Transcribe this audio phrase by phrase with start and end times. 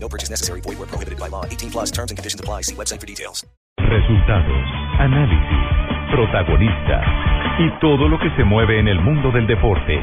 [0.00, 0.60] No purchase necessary.
[0.62, 1.44] Void where prohibited by law.
[1.44, 2.62] 18 plus terms and conditions apply.
[2.62, 3.44] See website for details.
[3.78, 4.64] Resultados,
[4.98, 7.04] análisis, protagonistas
[7.58, 9.98] y todo lo que se mueve en el mundo del deporte.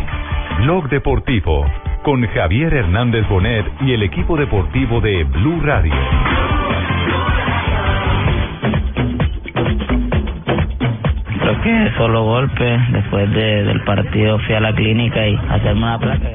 [0.62, 1.66] Blog Deportivo
[2.04, 5.94] con Javier Hernández Bonet y el equipo deportivo de Blue Radio.
[11.40, 12.78] Creo que solo golpe.
[12.92, 16.30] Después de- del partido fui a la clínica y hacerme una placa.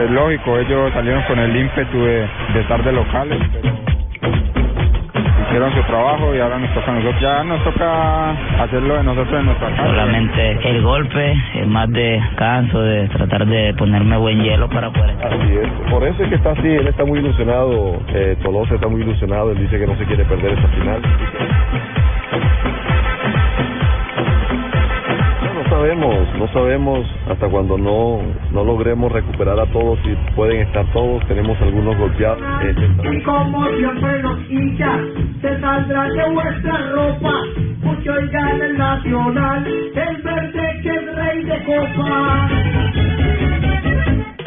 [0.00, 3.68] Es lógico, ellos salieron con el ímpetu de, de estar de locales, pero
[5.44, 7.20] hicieron su trabajo y ahora nos toca a nosotros.
[7.20, 8.30] Ya nos toca
[8.62, 9.86] hacerlo de nosotros en nuestra casa.
[9.88, 15.10] Solamente el golpe, es más de canso, de tratar de ponerme buen hielo para poder
[15.10, 15.34] estar.
[15.34, 18.88] Así es, por eso es que está así, él está muy ilusionado, eh, Tolosa está
[18.88, 21.02] muy ilusionado, él dice que no se quiere perder esta final.
[25.80, 28.20] Sabemos, no sabemos hasta cuando no,
[28.52, 32.38] no logremos recuperar a todos y pueden estar todos, tenemos algunos golpeados.
[32.62, 32.74] eh,
[33.12, 35.00] Y como siempre los hinchas
[35.40, 37.32] se saldrán de vuestra ropa,
[37.82, 42.48] mucho gana el nacional, el verde que es rey de copa.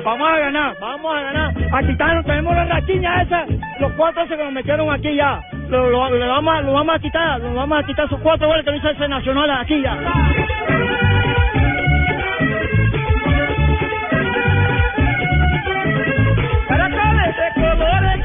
[0.06, 1.54] Vamos a ganar, vamos a ganar.
[1.72, 3.46] A quitarnos, tenemos la rachiña esa,
[3.80, 5.42] los cuatro se nos metieron aquí ya.
[5.74, 8.48] Lo, lo, lo vamos, a- lo vamos a quitar, lo vamos a quitar sus cuatro
[8.48, 9.98] goles que hizo ese nacional aquí ya.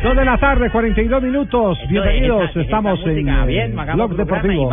[0.02, 1.78] Dos de la tarde, 42 minutos.
[1.88, 4.70] Bienvenidos, esa- esa estamos en música, eh, bien, Blog Deportivo.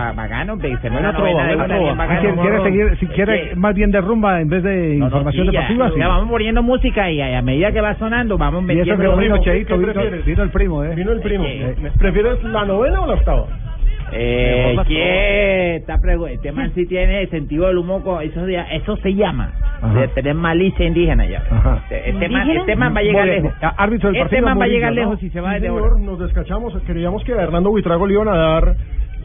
[1.14, 1.84] novela de buena una trova.
[1.84, 2.20] bien bacana.
[2.20, 3.56] ¿Quiere, quiere seguir, si quiere Sí.
[3.56, 5.90] más bien de rumba en vez de No, no, información ya, deportiva?
[5.92, 6.00] sí.
[6.00, 9.02] ya vamos poniendo música y a, a medida que va sonando vamos Y eso metiendo
[9.02, 9.38] que no vino.
[9.40, 9.94] Cheito, vino,
[10.26, 10.94] vino el primo, ¿eh?
[10.96, 11.44] Vino el primo.
[11.46, 13.46] Eh, ¿Prefieres la novena o la octava?
[14.12, 15.84] Eh, ¿qué?
[16.02, 19.52] Pregu- este man sí tiene sentido del humor, co- eso, eso se llama
[19.82, 20.02] Ajá.
[20.02, 21.44] de tener malicia indígena ya.
[21.50, 21.84] Ajá.
[21.90, 23.54] Este man, este man va a llegar lejos.
[23.78, 24.96] Árbitro del Este man va a llegar ¿no?
[25.02, 25.84] lejos si se va Sí, ahora.
[25.86, 26.78] señor, nos descachamos.
[26.86, 28.76] Creíamos que a Hernando Buitrago le iban a dar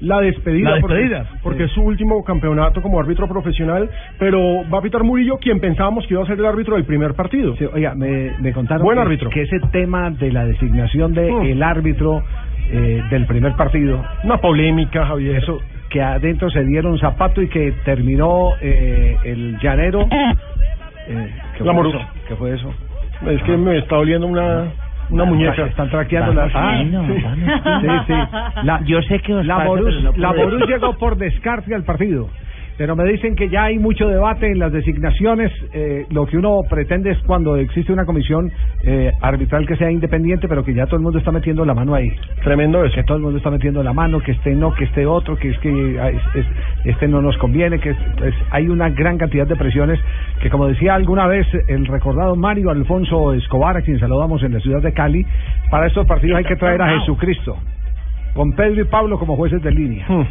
[0.01, 0.71] la despedida.
[0.77, 1.65] La porque- despedida, Porque, sí.
[1.65, 4.41] es su último campeonato como árbitro profesional, pero
[4.73, 7.55] va a pitar Murillo, quien pensábamos que iba a ser el árbitro del primer partido.
[7.57, 9.29] Sí, oiga, me, me contaron Buen que, árbitro.
[9.31, 11.43] que ese tema de la designación del Mm.
[11.43, 12.23] el árbitro
[12.71, 15.37] eh, del primer partido, Una polémica, Javier.
[15.37, 20.03] eso que adentro se dieron zapato y que terminó eh, el llanero.
[21.09, 21.99] Eh, ¿qué, La fue morusa.
[21.99, 22.07] eso?
[22.29, 22.73] ¿Qué fue eso?
[23.27, 24.67] Es que me está oliendo una,
[25.11, 25.67] una muñeca.
[25.67, 27.15] Están traqueando fino, sí.
[27.81, 28.13] sí, sí.
[28.63, 30.33] La, Yo sé que os la Borus, no la.
[30.33, 32.29] Borus llegó por descarte al partido.
[32.81, 35.53] Pero me dicen que ya hay mucho debate en las designaciones.
[35.75, 38.51] eh, lo que uno pretende es cuando existe una comisión
[38.85, 41.95] eh, arbitral que sea independiente, pero que ya todo el mundo está metiendo la mano
[41.95, 42.11] ahí.
[42.43, 42.95] Tremendo eso.
[42.95, 45.51] Que todo el mundo está metiendo la mano, que este no, que este otro, que
[45.51, 46.47] es que ah, es- es-
[46.87, 50.01] este no nos conviene, que es- es- hay una gran cantidad de presiones
[50.41, 54.61] que, como decía alguna vez el recordado Mario Alfonso Escobar, a quien saludamos en la
[54.61, 55.27] ciudad de Cali,
[55.71, 57.59] para estos partidos hay que traer a Jesucristo,
[58.33, 60.07] con Pedro y Pablo como jueces de línea.
[60.09, 60.25] Hmm.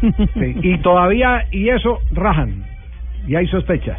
[0.00, 2.64] Sí, y todavía, y eso, rajan.
[3.26, 3.98] Y hay sospechas.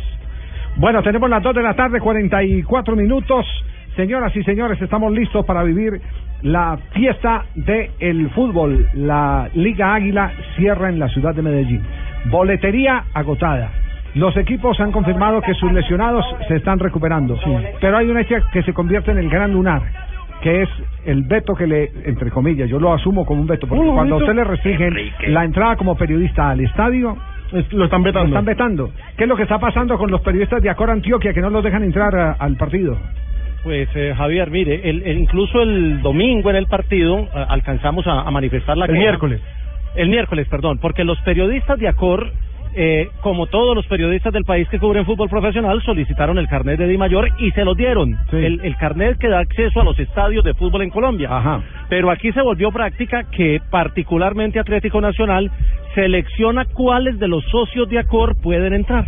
[0.77, 3.45] Bueno, tenemos las 2 de la tarde, 44 minutos.
[3.95, 6.01] Señoras y señores, estamos listos para vivir
[6.41, 8.87] la fiesta del el fútbol.
[8.93, 11.81] La Liga Águila cierra en la ciudad de Medellín.
[12.25, 13.71] Boletería agotada.
[14.15, 17.37] Los equipos han confirmado que sus lesionados se están recuperando.
[17.81, 19.81] Pero hay una hecha que se convierte en el gran lunar,
[20.41, 20.69] que es
[21.05, 24.17] el veto que le, entre comillas, yo lo asumo como un veto, porque cuando a
[24.19, 24.93] usted le restringen
[25.29, 27.17] la entrada como periodista al estadio,
[27.51, 28.27] Es- Lo están lo vetando.
[28.27, 28.89] están vetando.
[29.15, 31.63] ¿Qué es lo que está pasando con los periodistas de Acor Antioquia que no los
[31.63, 32.97] dejan entrar a- al partido?
[33.63, 38.21] Pues eh, Javier, mire, el, el- incluso el domingo en el partido eh, alcanzamos a,
[38.21, 39.01] a manifestar la El queja.
[39.01, 39.41] miércoles.
[39.95, 42.31] El miércoles, perdón, porque los periodistas de Acor,
[42.75, 46.87] eh, como todos los periodistas del país que cubren fútbol profesional, solicitaron el carnet de
[46.87, 48.17] Di Mayor y se lo dieron.
[48.29, 48.37] Sí.
[48.37, 51.29] El, el carnet que da acceso a los estadios de fútbol en Colombia.
[51.31, 51.61] Ajá.
[51.89, 55.51] Pero aquí se volvió práctica que particularmente Atlético Nacional
[55.93, 59.05] selecciona cuáles de los socios de Acor pueden entrar.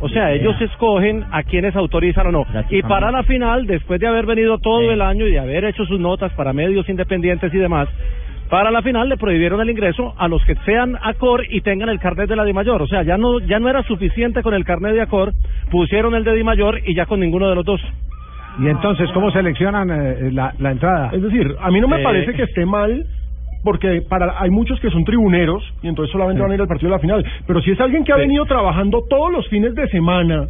[0.00, 2.46] O sea, ellos escogen a quienes autorizan o no.
[2.70, 5.84] Y para la final, después de haber venido todo el año y de haber hecho
[5.86, 7.88] sus notas para medios independientes y demás,
[8.54, 11.98] para la final le prohibieron el ingreso a los que sean Acor y tengan el
[11.98, 12.82] carnet de la Di Mayor.
[12.82, 15.32] O sea, ya no, ya no era suficiente con el carnet de Acor,
[15.72, 17.80] pusieron el de Di Mayor y ya con ninguno de los dos.
[18.60, 21.10] Y entonces, ¿cómo seleccionan eh, la, la entrada?
[21.12, 22.04] Es decir, a mí no me Eh.
[22.04, 23.04] parece que esté mal
[23.64, 26.90] porque para hay muchos que son tribuneros y entonces solamente van a ir al partido
[26.90, 27.24] de la final.
[27.48, 30.46] Pero si es alguien que ha venido trabajando todos los fines de semana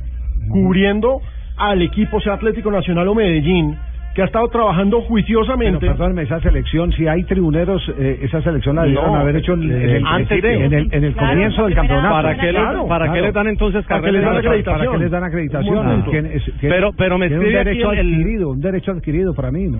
[0.50, 1.22] cubriendo
[1.56, 3.74] al equipo, sea Atlético Nacional o Medellín,
[4.14, 5.78] que ha estado trabajando juiciosamente.
[5.80, 9.54] Pero perdóneme, esa selección, si hay tribuneros, eh, esa selección la debieron No, haber hecho
[9.54, 10.54] en, en el, antes de.
[10.54, 12.14] en el, en el Claro, comienzo del campeonato.
[12.14, 13.26] ¿Para qué le- Claro, para qué claro.
[13.26, 14.78] le dan entonces ¿Para qué les dan acreditación?
[14.86, 16.04] ¿Para qué les dan acreditación?
[16.04, 18.92] Tiene- es- tiene- Pero- pero me tiene un escribe aquí derecho el- adquirido, un derecho
[18.92, 19.78] adquirido para mí, ¿no?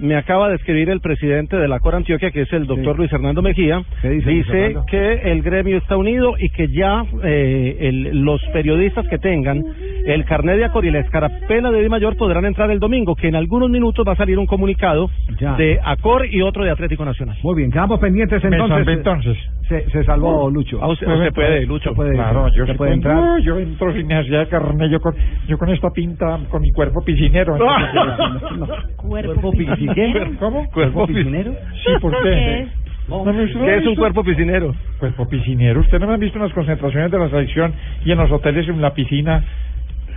[0.00, 3.12] Me acaba de escribir el presidente de la Cor Antioquia, que es el doctor Luis
[3.12, 3.82] Hernando Mejía.
[4.02, 9.62] dice, que el gremio está unido y que ya eh, el- los periodistas que tengan
[10.06, 13.28] el carnet de Acor y la escarapela de Di Mayor podrán entrar el domingo, que
[13.28, 15.54] en algunos minutos va a salir un comunicado Ya.
[15.56, 17.36] de Acor y otro de Atlético Nacional.
[17.42, 18.88] Muy bien, quedamos pendientes entonces.
[18.88, 19.36] entonces.
[19.68, 20.80] Se, se salvó Lucho.
[20.82, 21.90] Ah, usted- usted puede, Lucho.
[21.90, 23.14] Usted puede, Claro, yo sí puede entrar.
[23.16, 25.14] No, yo entro sin necesidad de carnet, yo con,
[25.46, 27.56] yo con esta pinta, con mi cuerpo piscinero.
[28.96, 29.89] ¿Cuerpo piscinero?
[30.38, 30.66] ¿Cómo?
[30.70, 31.52] ¿Cuerpo piscinero?
[31.84, 32.60] Sí, ¿por ¿Qué qué?
[32.60, 32.68] es?
[33.08, 34.74] ¿No me- usted no ¿Qué ha es un cuerpo piscinero?
[34.98, 35.80] Cuerpo piscinero.
[35.80, 37.72] ¿Usted no me ha visto en las concentraciones de la selección
[38.04, 39.42] y en los hoteles en la piscina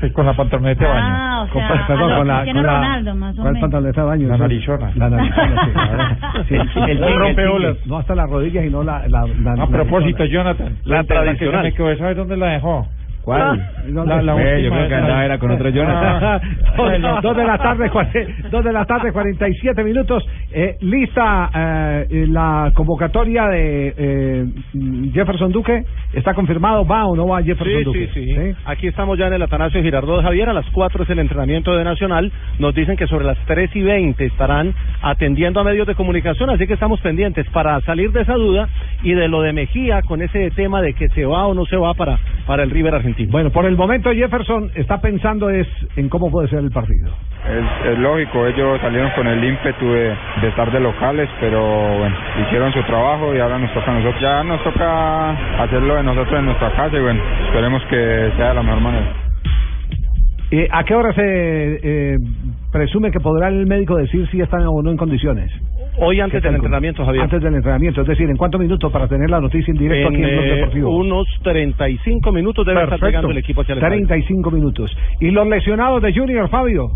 [0.01, 1.05] eh, con la pantaloneta de baño?
[1.09, 3.61] Ah, o Con, perdón, con la, con la, Ronaldo, más o ¿cuál menos.
[3.61, 4.27] pantaloneta de baño?
[4.27, 4.91] La narizona.
[4.95, 6.17] La narizona,
[6.47, 6.55] sí,
[6.87, 7.75] El el tigre.
[7.85, 9.07] No hasta las rodillas y no la...
[9.07, 10.25] la, la A propósito.
[10.25, 11.63] Jonathan, La la, tradicional.
[11.63, 11.63] tradicional.
[11.63, 12.87] que se me quedó, ¿sabes dónde la dejó?
[13.23, 13.57] ¿Cuál?
[13.93, 16.41] La, la Ve, última yo creo que andaba era con otro Jonathan.
[16.75, 17.89] Dos- dos de la tarde,
[18.51, 20.27] dos de la tarde, 47 minutos.
[20.51, 21.49] Eh, lista
[22.09, 24.45] eh, la convocatoria de eh,
[25.13, 25.83] Jefferson Duque.
[26.11, 26.85] ¿Está confirmado?
[26.85, 28.09] ¿Va o no va Jefferson Sí, Duque?
[28.13, 30.49] sí, sí, Aquí estamos ya en el Atanasio Girardot Javier.
[30.49, 32.29] A las 4 es el entrenamiento de Nacional.
[32.59, 36.49] Nos dicen que sobre las 3 y 20 estarán atendiendo a medios de comunicación.
[36.49, 38.67] Así que estamos pendientes para salir de esa duda
[39.01, 41.77] y de lo de Mejía con ese tema de que se va o no se
[41.77, 43.12] va para, para el River argentino.
[43.29, 47.09] Bueno, por el momento Jefferson está pensando es en cómo puede ser el partido.
[47.47, 52.15] Es, es lógico, ellos salieron con el ímpetu de, de estar de locales, pero bueno,
[52.45, 54.21] hicieron su trabajo y ahora nos toca a nosotros.
[54.21, 58.53] Ya nos toca hacerlo de nosotros en nuestra casa y bueno, esperemos que sea de
[58.55, 59.13] la mejor manera.
[60.51, 62.17] Eh, ¿A qué hora se eh,
[62.73, 65.51] presume que podrá el médico decir si están o no en condiciones?
[65.99, 67.23] Hoy antes ¿Qué del entrenamiento, Javier.
[67.23, 70.15] Antes del entrenamiento, es decir, ¿en cuántos minutos para tener la noticia en directo En
[70.15, 70.89] aquí en Blog eh, Deportivo?
[70.97, 74.07] unos 35 minutos debe estar llegando el equipo hacia el estadio.
[74.07, 74.91] 35 minutos.
[75.21, 76.89] ¿Y los lesionados de Junior, Fabio?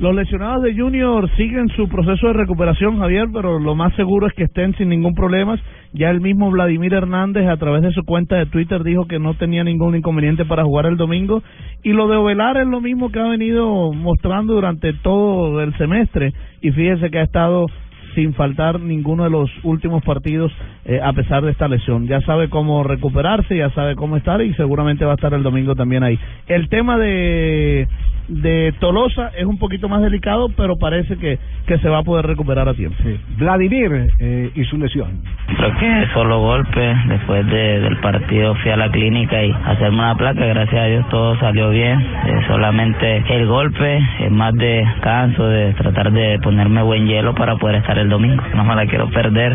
[0.00, 4.32] Los lesionados de Junior siguen su proceso de recuperación, Javier, pero lo más seguro es
[4.32, 5.58] que estén sin ningún problema.
[5.92, 9.34] Ya el mismo Vladimir Hernández, a través de su cuenta de Twitter, dijo que no
[9.34, 11.42] tenía ningún inconveniente para jugar el domingo.
[11.82, 16.32] Y lo de Ovelar es lo mismo que ha venido mostrando durante todo el semestre.
[16.62, 17.66] Y fíjese que ha estado
[18.14, 20.50] sin faltar ninguno de los últimos partidos
[20.86, 22.06] eh, a pesar de esta lesión.
[22.06, 25.74] Ya sabe cómo recuperarse, ya sabe cómo estar y seguramente va a estar el domingo
[25.74, 26.18] también ahí.
[26.46, 27.86] El tema de
[28.30, 32.26] de Tolosa es un poquito más delicado, pero parece que, que se va a poder
[32.26, 32.96] recuperar a tiempo.
[33.38, 35.22] Vladimir eh, y su lesión.
[35.56, 36.94] Creo que solo golpe.
[37.08, 40.44] Después de- del partido fui a la clínica y hacerme una placa.
[40.46, 42.00] Gracias a Dios todo salió bien.
[42.00, 47.56] Eh, solamente el golpe es más de canso, de tratar de ponerme buen hielo para
[47.56, 48.42] poder estar el domingo.
[48.54, 49.52] No me la quiero perder.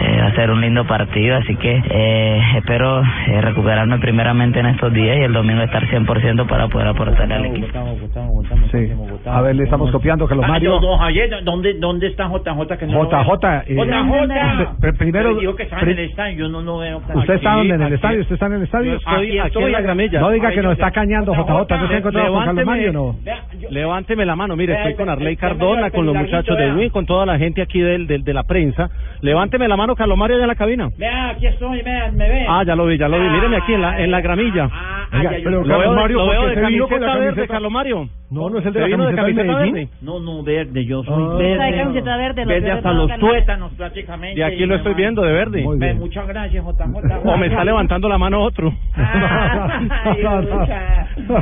[0.00, 4.66] Eh, va a ser un lindo partido, así que eh, espero eh, recuperarme primeramente en
[4.66, 7.66] estos días y el domingo estar 100% para poder aportarle al equipo.
[8.70, 8.90] Sí.
[9.26, 10.70] A ver, le estamos copiando, Carlos Ah, Mario.
[10.72, 12.76] don, don Javier, ¿dónde, ¿dónde está JJ?
[12.78, 13.62] Que no JJ, veo?
[13.66, 14.62] eh, JJ.
[14.74, 16.98] usted- primero- dijo que pri- en el estadio, yo no lo veo.
[16.98, 17.74] ¿Usted está Aquí, donde?
[17.74, 17.94] ¿En el aquí.
[17.94, 18.20] estadio?
[18.22, 18.90] ¿Usted está en el estadio?
[18.92, 20.20] Yo estoy aquí en la gramilla.
[20.20, 21.76] No diga Ay, que nos está cañando JJ.
[21.76, 23.16] ¿No se ha encontrado con Carlos Mario no?
[23.70, 26.72] Levánteme la mano, mire, Vea, estoy con Arley Cardona, con los vea, muchachos de.
[26.74, 28.88] Win, con toda la gente aquí del, del- de la prensa.
[29.22, 30.88] Levánteme la mano, Carlos Mario, allá en la cabina.
[30.98, 32.46] Vea, aquí estoy, vea, me ve.
[32.48, 33.28] Ah, ya lo vi, ya lo vi.
[33.28, 34.68] Míreme aquí en la, en la gramilla.
[35.12, 37.52] Oiga, pero lo veo, de- Mario, lo ¿por veo qué de camiseta la verde, camiseta?
[37.54, 38.08] Carlos Mario.
[38.28, 39.74] No, no es el de ¿Se la camiseta de camiseta Medellín.
[39.74, 39.88] verde?
[40.02, 41.36] No, no, verde, yo soy Ah.
[41.38, 41.64] verde.
[41.70, 44.40] De camiseta verde, los Verde hasta los tuétanos prácticamente.
[44.40, 45.62] Y aquí lo estoy viendo de verde.
[45.62, 45.98] Muy Ve, bien.
[46.00, 47.20] Muchas gracias, JJ.
[47.24, 48.72] O me está levantando la mano otro.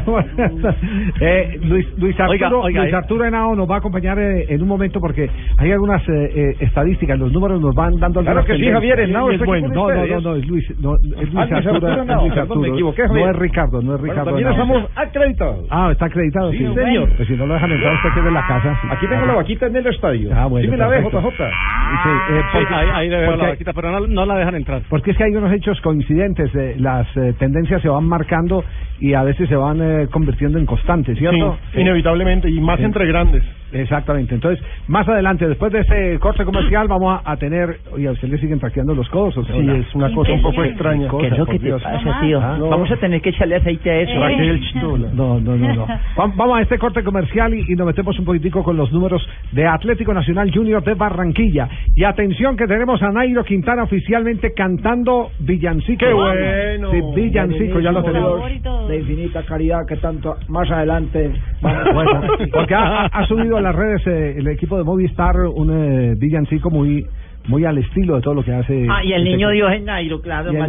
[1.20, 2.96] Eh, Luis, Luis Arturo, Oiga, oiga, Luis eh.
[2.96, 5.28] Arturo Henao nos va a acompañar eh, en un momento porque
[5.58, 8.70] hay algunas eh, eh, estadísticas, los números nos van dando Claro que sí.
[8.70, 9.68] Javier, Henao Y aquí bueno.
[9.68, 12.74] No, no, no, no, es Luis, no, es Luis Ah, Arturo, Arturo es Luis Arturo.
[12.74, 14.30] equivoqué, no es Ricardo, no es Bueno, Ricardo.
[14.32, 14.64] también Henao.
[14.64, 15.66] estamos acreditados.
[15.70, 16.58] Ah, está acreditado, sí.
[16.58, 17.08] Sí, señor.
[17.16, 18.78] Pues si no lo dejan entrar, usted en la casa.
[18.82, 18.88] sí.
[18.92, 20.30] Aquí tengo la vaquita en el estadio.
[20.34, 21.02] Ah, bueno, Sí me la ve.
[21.02, 21.12] JJ.
[21.12, 24.56] Sí, eh, Sí, porque- ahí, ahí le veo la vaquita, pero no, no la dejan
[24.56, 24.82] entrar.
[24.88, 28.64] Porque es que hay unos hechos coincidentes, eh, las eh, tendencias se van marcando
[28.98, 31.56] y a veces se van eh, convirtiendo en constantes, ¿cierto?
[31.76, 33.44] Inevitablemente, y más entre grandes.
[33.72, 34.34] Exactamente.
[34.34, 37.78] Entonces, más adelante, después de este corte comercial, vamos a, a tener.
[37.92, 39.36] Oye, ¿a usted le siguen taqueando los codos?
[39.36, 41.08] O sea, Sí, es una cosa un poco extraña.
[41.18, 41.82] ¿Qué es lo que te Dios.
[41.82, 42.40] pasa, tío?
[42.40, 42.68] Ah, no.
[42.68, 44.12] Vamos a tener que echarle aceite a eso.
[44.60, 45.08] Chitola.
[45.12, 45.86] No, no, no, no.
[46.18, 49.26] Va- Vamos a este corte comercial y, y nos metemos un poquitico con los números
[49.52, 51.68] de Atlético Nacional Junior de Barranquilla.
[51.94, 55.98] Y atención que tenemos a Nairo Quintana oficialmente cantando villancico.
[56.04, 56.90] ¡Qué bueno!
[56.90, 58.42] Sí, villancico, ya lo tenemos.
[58.88, 61.32] De infinita caridad que tanto más adelante.
[61.94, 66.70] Bueno, porque ha, ha subido las redes eh, el equipo de Movistar un eh, villancico
[66.70, 67.04] muy
[67.46, 68.86] muy al estilo de todo lo que hace.
[68.90, 69.50] Ah, y el este niño.
[69.50, 70.50] Dios es Nairo, claro.
[70.50, 70.62] Hay que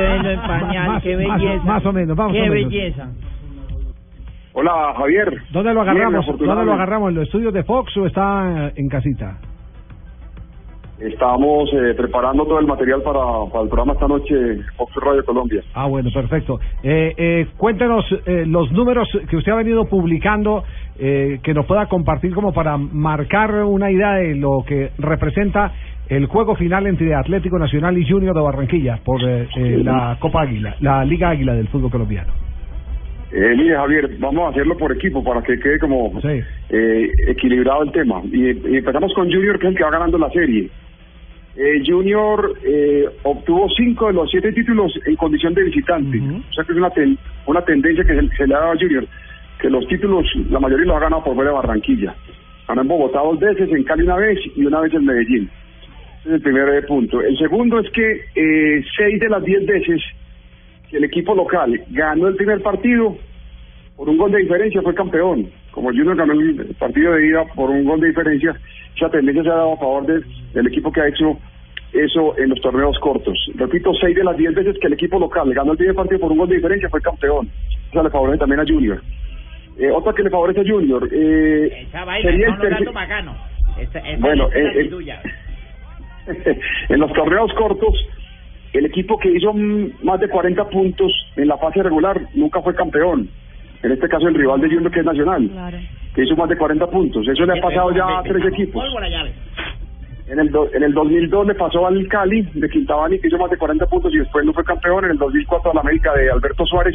[0.00, 1.64] verlo en pañal, Más- qué belleza.
[1.64, 2.70] más o menos, vamos Qué o menos.
[2.70, 3.08] belleza.
[4.52, 5.38] Hola, Javier.
[5.52, 6.26] ¿Dónde lo Bien, agarramos?
[6.26, 7.08] ¿Dónde lo agarramos?
[7.10, 9.38] ¿En los estudios de Fox o está en casita?
[11.00, 13.20] Estamos eh, preparando todo el material para,
[13.52, 14.34] para el programa esta noche,
[14.76, 15.62] Fox Radio Colombia.
[15.72, 16.58] Ah, bueno, perfecto.
[16.82, 20.64] Eh, eh, cuéntenos eh, los números que usted ha venido publicando,
[20.98, 25.72] eh, que nos pueda compartir como para marcar una idea de lo que representa
[26.08, 29.46] el juego final entre Atlético Nacional y Junior de Barranquilla por eh,
[29.84, 32.32] la Copa Águila, la Liga Águila del fútbol colombiano.
[33.30, 37.92] Eh, mire, Javier, vamos a hacerlo por equipo para que quede como eh, equilibrado el
[37.92, 38.20] tema.
[38.24, 40.68] Y, y empezamos con Junior, que es el que va ganando la serie.
[41.60, 46.18] Eh, Junior eh, obtuvo cinco de los siete títulos en condición de visitante.
[46.48, 48.76] O sea que es una, ten- una tendencia que se, se le ha dado a
[48.78, 49.04] Junior,
[49.60, 52.14] que los títulos, la mayoría los ha ganado por fuera de Barranquilla.
[52.68, 55.50] Ganó en Bogotá dos veces, en Cali una vez y una vez en Medellín.
[56.20, 57.20] Ese es el primer eh, punto.
[57.22, 60.00] El segundo es que eh, seis de las diez veces
[60.88, 63.16] que el equipo local ganó el primer partido,
[63.96, 65.50] por un gol de diferencia fue campeón.
[65.72, 68.54] Como Junior ganó el partido de ida por un gol de diferencia,
[69.08, 70.22] tendencia se ha dado a favor de-
[70.54, 71.38] del equipo que ha hecho
[71.92, 73.38] eso en los torneos cortos.
[73.54, 76.32] Repito, seis de las diez veces que el equipo local ganó el primer partido por
[76.32, 77.48] un gol de diferencia fue campeón.
[77.90, 79.00] Eso le favorece también a Junior.
[79.78, 81.08] Eh, otra que le favorece a Junior.
[81.12, 82.46] Eh, Esa vaina sería
[82.78, 83.34] el bacano.
[83.78, 84.90] Esa, esa Bueno, eh,
[86.88, 87.94] en los torneos cortos,
[88.72, 89.52] el equipo que hizo
[90.02, 93.30] más de 40 puntos en la fase regular nunca fue campeón.
[93.82, 95.50] En este caso, el rival de Junior, que es Nacional,
[96.14, 97.26] que hizo más de 40 puntos.
[97.28, 98.82] Eso le ha pasado ya a tres equipos.
[98.84, 99.32] Pólvora llave.
[100.28, 103.50] En el, do- en el 2002 le pasó al Cali de Quintabani, que hizo más
[103.50, 105.04] de 40 puntos y después no fue campeón.
[105.06, 106.94] En el 2004 al América de Alberto Suárez.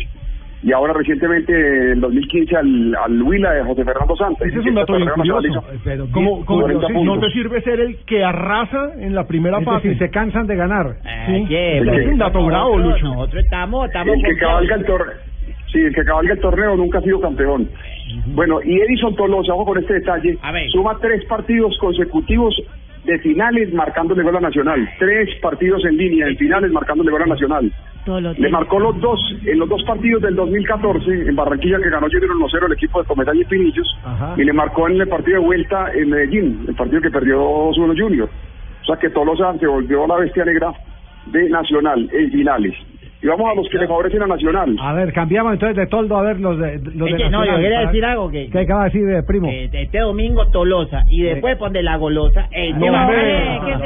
[0.62, 4.48] Y ahora recientemente, en el 2015, al, al Huila de José Fernando Santos.
[4.48, 5.63] Ese es un dato bien curioso.
[5.84, 9.66] Pero Como, como 40 no te sirve ser el que arrasa en la primera Es
[9.66, 9.88] fase.
[9.90, 10.96] decir, se cansan de ganar.
[11.25, 13.13] Sí, Oye, es un dato bravo, nosotros- Lucho.
[13.16, 15.13] Nosotros estamos, estamos el que con cabalga el torneo.
[15.74, 17.68] Sí, el que cabalga el torneo nunca ha sido campeón.
[18.27, 20.38] Bueno, y Edison Tolosa, ojo con este detalle,
[20.72, 22.56] suma tres partidos consecutivos
[23.06, 24.88] de finales marcándole gol a Nacional.
[25.00, 27.72] Tres partidos en línea en finales marcándole gol a Nacional.
[28.38, 32.32] Le marcó los dos, en los dos partidos del 2014 en Barranquilla que ganó Junior
[32.32, 33.88] 1-0 el equipo de Comesaña y Pinillos.
[34.38, 38.00] Y le marcó en el partido de vuelta en Medellín, el partido que perdió 2-1
[38.00, 38.30] Junior.
[38.84, 40.72] O sea que Tolosa se volvió la bestia negra
[41.27, 42.75] de Nacional en finales.
[43.24, 44.75] Y vamos a los que le favorecen a Nacional.
[44.82, 47.46] A ver, cambiamos entonces de toldo a ver los de, los de Es que no,
[47.46, 49.48] yo quería decir algo que- ¿Qué acaba de decir, eh, primo?
[49.50, 52.48] Eh, este domingo Tolosa y después pon de la golosa.
[52.51, 53.22] Eh, No, te va- hombre.
[53.56, 53.77] Eh, ¿qué es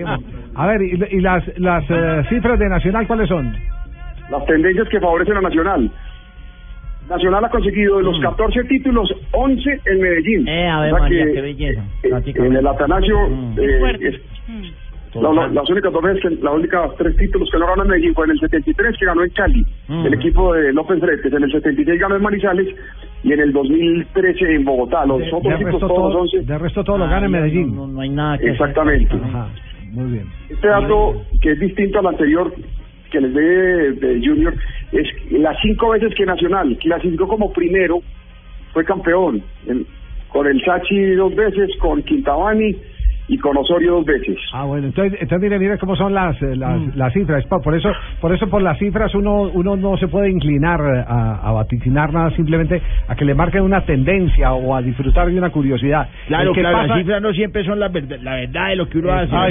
[0.00, 0.18] eso?
[0.54, 3.54] A ver, y, y las, las eh, cifras de Nacional, ¿cuáles son?
[4.30, 5.90] las tendencias que favorecen a Nacional.
[7.10, 10.44] Nacional ha conseguido de los 14 títulos, 11 en Medellín.
[10.44, 10.48] Mm.
[10.48, 11.82] Eh, a ver, O sea María, que, qué belleza.
[12.02, 13.58] eh, en el Atanasio, Mm.
[13.60, 14.20] eh, es-
[15.14, 17.88] la- la- las únicas dos veces, que, las únicas tres títulos que no ganó en
[17.90, 20.06] Medellín fue en el 73 que ganó en Cali, Mm.
[20.06, 22.68] el equipo de López Fretes, en el 76 ganó en Manizales
[23.22, 25.04] y en el 2013 en Bogotá.
[25.06, 26.42] Los De, otros de títulos resto todos todo, 11.
[26.42, 27.74] de resto todo lo Ah, gana en no, Medellín.
[27.76, 28.52] No, no hay nada que hacer.
[28.52, 29.14] Exactamente.
[29.14, 29.48] Ajá,
[29.92, 30.26] muy bien.
[30.48, 32.52] Este dato que es distinto al anterior
[33.10, 34.54] que les dé de Junior
[34.92, 38.00] es las cinco veces que Nacional clasificó como primero
[38.72, 39.86] fue campeón En-
[40.28, 42.74] con el Sachi dos veces, con Quintabani
[43.26, 44.36] y con Osorio dos veces.
[44.52, 47.42] Ah, bueno, entonces, entonces mire, mire cómo son las, eh, las, las cifras.
[47.46, 47.90] Por, eso,
[48.20, 52.12] por eso por las cifras uno, uno no se puede inclinar eh, a, a vaticinar
[52.12, 56.06] nada, simplemente a que le marquen una tendencia o a disfrutar de una curiosidad.
[56.26, 58.88] Claro, que claro, pasa- las cifras no siempre son la verdad, la verdad de lo
[58.88, 59.32] que uno hace.
[59.32, 59.48] No,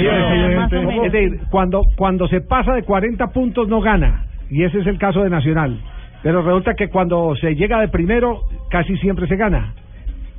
[0.82, 4.86] no, es decir, cuando, cuando se pasa de 40 puntos no gana, y ese es
[4.86, 5.76] el caso de Nacional.
[6.22, 9.74] Pero resulta que cuando se llega de primero, casi siempre se gana.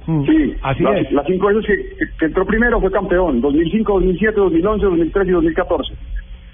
[0.06, 1.12] Sí, Así las, es.
[1.12, 5.34] las cinco veces que, que- que entró primero fue campeón, 2005, 2007, 2011, 2013 y
[5.34, 5.94] 2014.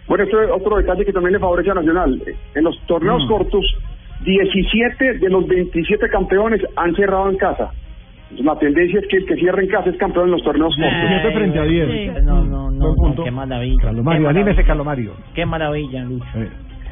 [0.08, 2.22] Bueno, esto es otro detalle que también le favorece a Nacional.
[2.56, 3.66] En los torneos cortos,
[4.24, 7.72] 17 de los 27 campeones han cerrado en casa.
[8.38, 11.00] La tendencia es que el que cierra en casa es campeón en los torneos cortos.
[11.08, 12.24] Siete frente a diez.
[12.24, 13.82] No, no, no, no, qué maravilla.
[13.84, 14.64] Carlos Mario, qué anímese.
[14.64, 15.12] Carlos Mario.
[15.34, 16.26] Qué maravilla, Lucho.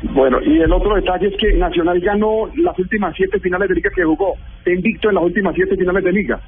[0.01, 3.89] Bueno, y el otro detalle es que Nacional ganó las últimas siete finales de liga
[3.93, 4.35] que jugó.
[4.65, 6.39] Invicto en las últimas siete finales de liga.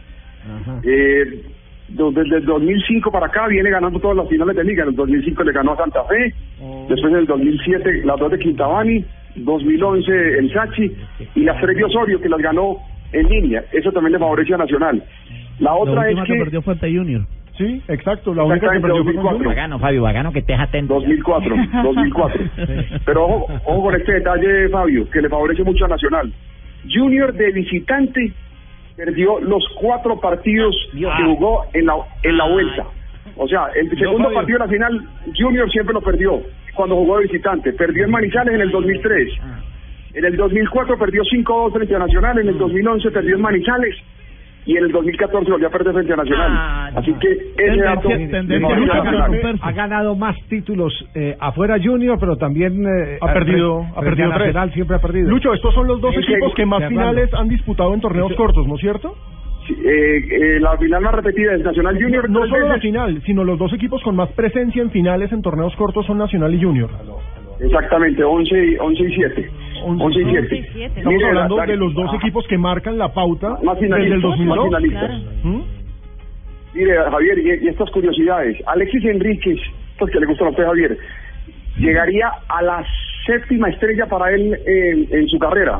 [0.83, 1.43] Eh,
[1.89, 4.83] desde el 2005 para acá viene ganando todas las finales de liga.
[4.83, 6.33] En el 2005 le ganó a Santa Fe,
[6.87, 9.05] después en el 2007 las dos de Quintabani,
[9.35, 10.91] 2011 el Sachi
[11.35, 12.77] y las tres de Osorio que las ganó
[13.11, 13.63] en línea.
[13.73, 15.03] Eso también le favorece a Nacional.
[15.59, 16.39] La otra es que que...
[16.39, 17.21] perdió fue ante Junior.
[17.57, 18.33] Sí, exacto.
[18.33, 19.37] La única que perdió fue con 2004.
[19.37, 19.55] Junior.
[19.55, 20.95] Bacano, Fabio, bacano que estés atento.
[20.95, 22.41] 2004, 2004.
[23.05, 26.31] Pero ojo, ojo con este detalle, Fabio, que le favorece mucho a Nacional.
[26.89, 28.33] Junior de visitante
[28.95, 32.85] perdió los cuatro partidos que jugó en la, en la vuelta.
[33.35, 36.41] O sea, el segundo partido de la final, Junior siempre lo perdió
[36.73, 37.73] cuando jugó de visitante.
[37.73, 39.33] Perdió en Manizales en el 2003.
[40.13, 42.39] En el 2004 perdió 5-2 frente a Nacional.
[42.39, 43.95] En el 2011 perdió en Manizales.
[44.65, 46.93] Y en el 2014 volvió a perder frente a Nacional.
[46.95, 48.09] Así que ese dato.
[49.61, 54.29] Ha ganado más títulos eh, afuera Junior, pero también eh, Ha perdido, frente ha perdido
[54.29, 54.39] tres.
[54.47, 55.29] Nacional siempre ha perdido.
[55.29, 58.75] Lucho, estos son los dos equipos que más finales han disputado en torneos cortos, ¿no
[58.75, 59.15] es cierto?
[59.67, 62.29] Sí, eh, eh, la final más repetida es Nacional Junior.
[62.29, 65.75] No solo la final, sino los dos equipos con más presencia en finales en torneos
[65.75, 66.89] cortos son Nacional y Junior.
[67.61, 69.51] Exactamente, 11 y, 11 y 7.
[69.83, 70.85] 11 y 7.
[70.85, 73.79] Estamos Mire, hablando la- la- de los dos ah, equipos que marcan la pauta Más
[73.79, 74.57] desde el finalistas, 2002.
[74.71, 75.21] más finalistas.
[75.43, 75.61] ¿Mm?
[76.73, 78.57] Mire, Javier, y, y estas curiosidades.
[78.67, 79.59] Alexis Enríquez,
[79.99, 80.97] pues que le gusta a usted, Javier,
[81.77, 82.85] llegaría a la
[83.25, 85.79] séptima estrella para él en, en su carrera,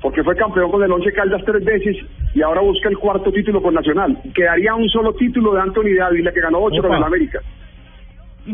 [0.00, 1.96] porque fue campeón con el Once Caldas tres veces
[2.34, 4.16] y ahora busca el cuarto título con Nacional.
[4.34, 6.88] Quedaría un solo título de Anthony Dávila, que ganó ocho Opa.
[6.88, 7.40] con el América.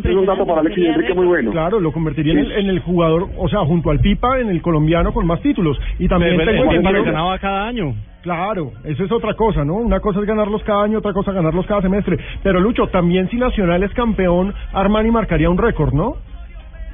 [0.05, 1.51] Es un dato para Alexis Enrique muy bueno.
[1.53, 4.61] Claro, lo convertiría en el, en el jugador, o sea, junto al Pipa, en el
[4.63, 5.79] colombiano con más títulos.
[5.99, 7.95] Y también Pero el tengo Pipa ganaba cada año.
[8.23, 9.75] Claro, eso es otra cosa, ¿no?
[9.77, 12.19] Una cosa es ganarlos cada año, otra cosa es ganarlos cada semestre.
[12.43, 16.17] Pero Lucho, también si Nacional es campeón, Armani marcaría un récord, ¿no?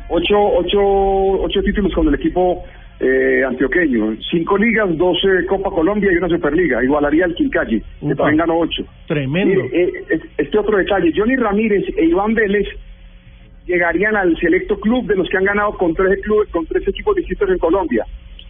[0.09, 0.79] Ocho, ocho,
[1.43, 2.63] ocho títulos con el equipo
[3.01, 4.17] eh, antioqueño.
[4.31, 6.85] Cinco ligas, doce Copa Colombia y una Superliga.
[6.85, 8.85] Igualaría al Quincalle, que también ganó ocho.
[9.09, 9.55] Tremendo.
[9.63, 12.67] Mire, eh, es- este otro detalle, Johnny Ramírez e Iván Vélez
[13.67, 17.17] llegarían al selecto club de los que han ganado con tres clubes, con tres equipos
[17.17, 18.05] distintos en Colombia.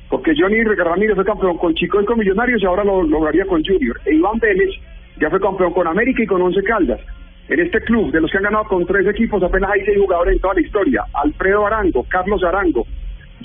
[0.08, 3.64] Porque Johnny Ramírez fue campeón con Chico y con Millonarios y ahora lo lograría con
[3.64, 3.98] Junior.
[4.04, 4.70] E Iván Vélez
[5.18, 7.00] ya fue campeón con América y con Once Caldas.
[7.48, 10.34] En este club, de los que han ganado con tres equipos, apenas hay seis jugadores
[10.34, 11.04] en toda la historia.
[11.14, 12.86] Alfredo Arango, Carlos Arango,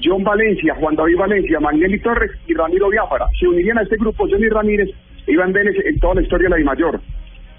[0.04, 3.28] John Valencia, Juan David Valencia, Magnelli Torres y Ramiro Biafara.
[3.40, 4.90] Se unirían a este grupo Johnny Ramírez
[5.26, 7.02] e Iván Vélez en toda la historia de la Dimayor.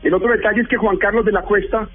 [0.03, 1.89] El otro detalle es que Juan Carlos de la Cuesta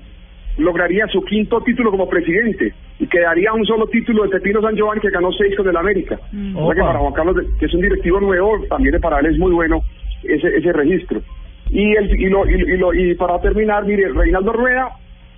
[0.57, 5.01] lograría su quinto título como presidente y quedaría un solo título de Pepino San Giovanni
[5.01, 6.19] que ganó seis con el América.
[6.55, 9.37] O sea que para Juan Carlos, que es un directivo nuevo, también para él es
[9.39, 9.81] muy bueno
[10.23, 11.21] ese, ese registro.
[11.69, 14.89] Y, el, y, lo, y, y lo- y para terminar, mire, Reinaldo Rueda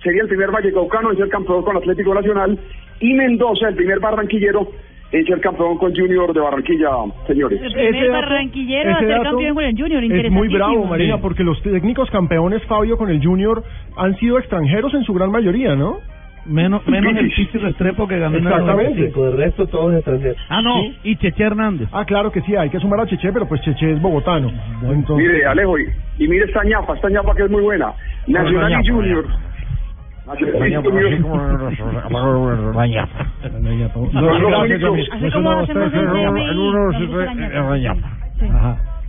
[0.02, 2.58] sería el primer vallecaucano en ser campeón con Atlético Nacional
[3.00, 4.70] y Mendoza el primer barranquillero
[5.12, 6.88] en ser campeón con Junior de Barranquilla,
[7.26, 7.60] señores.
[7.62, 11.18] El primer barranquillero a ese ser dato campeón con el Junior, Es muy bravo, Marina,
[11.18, 13.62] porque los técnicos campeones, Fabio, con el Junior,
[13.96, 15.98] han sido extranjeros en su gran mayoría, ¿no?
[16.44, 19.10] Menos, menos el Pichi Restrepo que ganó en el Exactamente.
[19.10, 19.24] 95.
[19.24, 20.36] De resto, todos extranjeros.
[20.48, 20.96] Ah, no, Sí.
[21.02, 21.88] y Cheche Hernández.
[21.90, 24.52] Ah, claro que sí, hay que sumar a Cheche, pero pues Cheche es bogotano.
[24.88, 25.86] Entonces, Mire, Alejo, y,
[26.18, 27.92] y mire esta ñapa, esta ñapa que es muy buena.
[28.28, 29.24] Nacional y ñapa, Junior.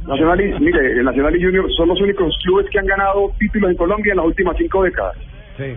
[0.07, 3.71] Nacional y, mire, el Nacional y Junior son los únicos clubes que han ganado títulos
[3.71, 5.17] en Colombia en las últimas cinco décadas.
[5.57, 5.75] Sí.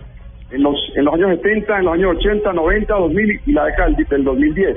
[0.50, 3.88] En los, en los años 70, en los años 80, 90, 2000 y la década
[3.88, 4.76] del, del 2010.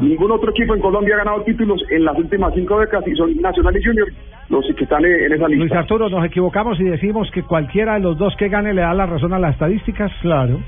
[0.00, 3.34] Ningún otro equipo en Colombia ha ganado títulos en las últimas cinco décadas y son
[3.40, 4.08] Nacional y Junior
[4.48, 5.78] los que están en, esa Luis lista.
[5.80, 9.06] Arturo, nos equivocamos y decimos que cualquiera de los dos que gane le da la
[9.06, 10.10] razón a las estadísticas.
[10.22, 10.58] Claro.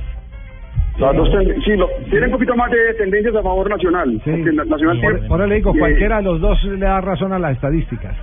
[0.98, 1.28] Las dos
[1.64, 4.20] sí, lo, tienen un poquito más de tendencias a favor nacional.
[4.24, 7.32] nacional Por, tiene- por eso le digo, eh, cualquiera de los dos le da razón
[7.32, 8.14] a las estadísticas.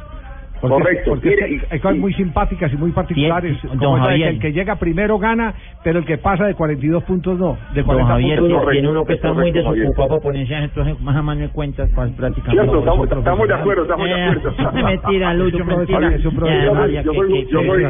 [0.61, 1.09] Porque, Correcto.
[1.11, 3.61] Porque es que Mire, hay cosas muy simpáticas y muy particulares.
[3.61, 6.55] Bien, como esa de que el que llega primero gana, pero el que pasa de
[6.55, 7.57] 42 puntos no.
[7.73, 8.69] De Don 40 Javier, puntos no.
[8.71, 12.09] tiene- uno que está muy desocupado para ponerse entonces más a mano de cuentas para
[12.11, 12.61] prácticamente.
[12.63, 14.71] Cierto, estamos, estamos de acuerdo, estamos de Eh, acuerdo.
[14.83, 16.15] mentira, Lucho, Es un profesor, mentira.
[16.17, 16.89] es un profesor.
[16.89, 17.03] Yo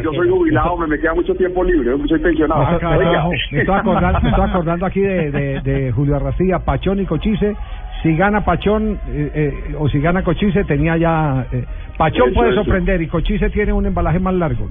[0.01, 2.65] yo soy- jubilado, me, me queda mucho tiempo libre, soy pensionado.
[2.65, 3.27] Me estoy- Oiga.
[3.51, 7.55] me estoy acordando, me estoy acordando aquí de, de, de Julio Arrastía, Pachón y Cochise.
[8.03, 11.45] Si gana Pachón eh, eh, o si gana Cochise, tenía ya.
[11.51, 11.65] eh,
[11.97, 12.63] Pachón Eso, puede eso.
[12.63, 14.69] sorprender y Cochise tiene un embalaje más largo.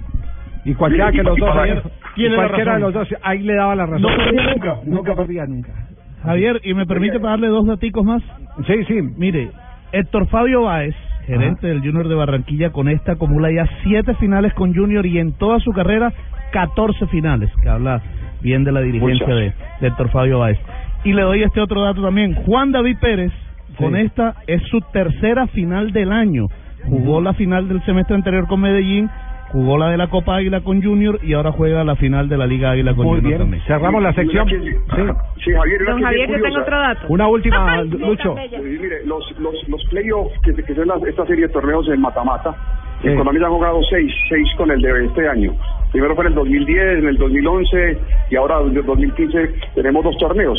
[0.65, 3.75] Y cualquiera Sí, que y- los dos, la cualquiera de los dos, ahí le daba
[3.77, 4.03] la razón.
[4.03, 4.77] No perdía nunca.
[4.85, 5.73] Nunca perdía nunca.
[6.23, 8.23] Javier, ¿y me permite pagarle dos daticos más?
[8.67, 9.01] Sí, sí.
[9.17, 9.51] Mire,
[9.93, 10.95] Héctor Fabio Báez,
[11.27, 15.33] gerente del Junior de Barranquilla, con esta acumula ya siete finales con Junior y en
[15.35, 16.13] toda su carrera
[16.53, 18.01] 14 finales, que habla
[18.41, 19.39] bien de la dirigencia Muchas.
[19.41, 20.59] de, de Héctor Fabio Báez.
[21.07, 22.35] Y le doy este otro dato también.
[22.35, 23.33] Juan David Pérez,
[23.79, 26.47] con esta, es su tercera final del año.
[26.89, 29.09] Jugó la final del semestre anterior con Medellín,
[29.51, 32.47] jugó la de la Copa Águila con Junior y ahora juega la final de la
[32.47, 33.39] Liga Águila con Muy Junior bien.
[33.43, 33.63] también.
[33.67, 34.49] Cerramos la sección.
[34.49, 34.57] Sí.
[35.45, 37.07] Sí, Javier, una Don que Javier, yo tengo otro dato.
[37.09, 38.35] Una última, Lucho.
[38.63, 42.55] Mire, los, los, los playoffs, que, que son las- esta serie de torneos en mata-mata,
[43.03, 43.09] Sí.
[43.09, 45.53] en Colombia han jugado seis, seis con el de este año.
[45.93, 47.99] Primero fue en el 2010, en el 2011
[48.31, 50.59] y ahora en el 2015 tenemos dos torneos.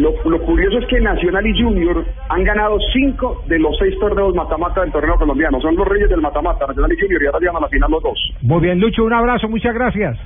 [0.00, 4.34] Lo, lo curioso es que Nacional y Junior han ganado cinco de los seis torneos
[4.34, 5.60] mata-mata del torneo colombiano.
[5.60, 8.02] Son los reyes del mata-mata, Nacional y Junior, y ahora llegan a la final los
[8.02, 8.18] dos.
[8.40, 10.18] Muy bien, Lucho, un abrazo, muchas gracias.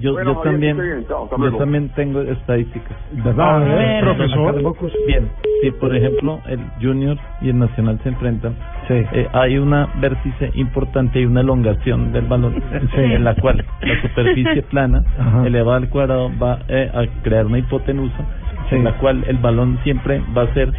[0.00, 1.06] Yo, Bueno, yo Javier, también, bien.
[1.06, 2.96] Chao, yo también tengo estadísticas.
[3.12, 4.74] ¿Verdad, A ver, profesor?
[5.06, 5.28] Bien,
[5.62, 8.56] si por ejemplo el Junior y el Nacional se enfrentan,
[8.90, 12.60] eh, hay una vértice importante y una elongación del balón,
[12.94, 15.02] en la cual la superficie plana
[15.44, 18.24] elevada al cuadrado va eh, a crear una hipotenusa,
[18.70, 20.72] en la cual el balón siempre va a ser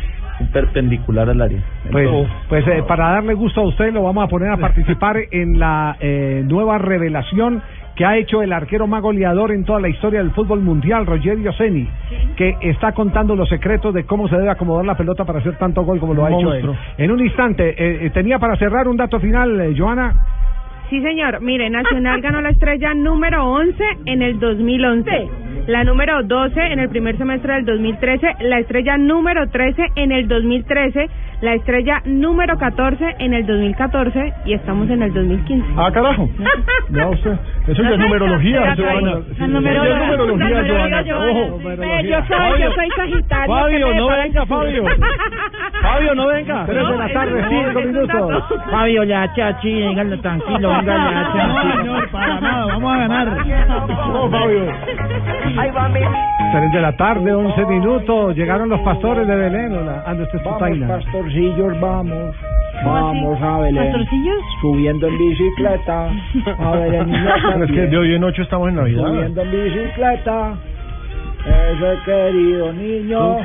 [0.53, 1.61] perpendicular al área.
[1.91, 2.09] Pues,
[2.47, 5.97] pues eh, para darle gusto a usted, lo vamos a poner a participar en la
[5.99, 7.61] eh, nueva revelación
[7.99, 11.51] que ha hecho el arquero más goleador en toda la historia del fútbol mundial, Rogerio
[11.51, 11.85] Ceni,
[12.37, 15.83] que está contando los secretos de cómo se debe acomodar la pelota para hacer tanto
[15.83, 16.71] gol como lo ha hecho él.
[16.97, 20.15] En un instante, eh, eh, tenía para cerrar un dato final, eh, Joana.
[20.89, 21.39] Sí, señor.
[21.41, 25.29] Mire, Nacional ganó la estrella número 11 en el 2011,
[25.67, 30.27] la número 12 en el primer semestre del 2013, la estrella número 13 en el
[30.27, 31.07] 2013,
[31.41, 35.67] la estrella número 14 en el 2014 y estamos en el 2015.
[35.77, 36.27] Ah, carajo.
[36.89, 37.37] Vea usted.
[37.67, 39.19] Eso ya es numerología, Joana.
[39.37, 41.03] La numerología.
[41.03, 41.29] Ya Joana.
[41.29, 41.59] Ojo.
[41.69, 43.55] Eh, yo soy, yo soy Sagitario.
[43.55, 44.83] Fabio, ¿qué me no venga, Fabio.
[45.81, 46.65] Fabio, no venga.
[46.65, 48.43] Tres de la tarde, cinco minutos.
[48.71, 51.77] Fabio, ya, chachi, díganlo tranquilo, venga, ya, chachi.
[51.77, 53.47] señor, para nada, vamos a ganar.
[54.13, 54.65] No, Fabio.
[56.51, 58.35] Tres de la tarde, once minutos.
[58.35, 59.73] Llegaron los pastores de Belén.
[60.05, 60.87] Anda, este Vamos, taina.
[60.87, 62.35] pastorcillos, vamos.
[62.85, 63.83] Vamos a Belén.
[63.83, 64.37] ¿Pastorcillos?
[64.61, 66.09] Subiendo en bicicleta.
[66.59, 67.13] A Belén.
[67.63, 69.05] es que de hoy en ocho estamos en Navidad.
[69.07, 70.53] Subiendo en bicicleta.
[71.45, 73.37] Ese querido niño.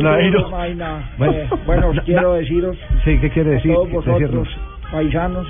[0.00, 0.50] Nairo.
[1.16, 3.72] Bueno, Eh, bueno, na- quiero na- deciros Sí, ¿qué quiere a decir?
[3.72, 4.48] todos vosotros, Decirnos.
[4.90, 5.46] paisanos,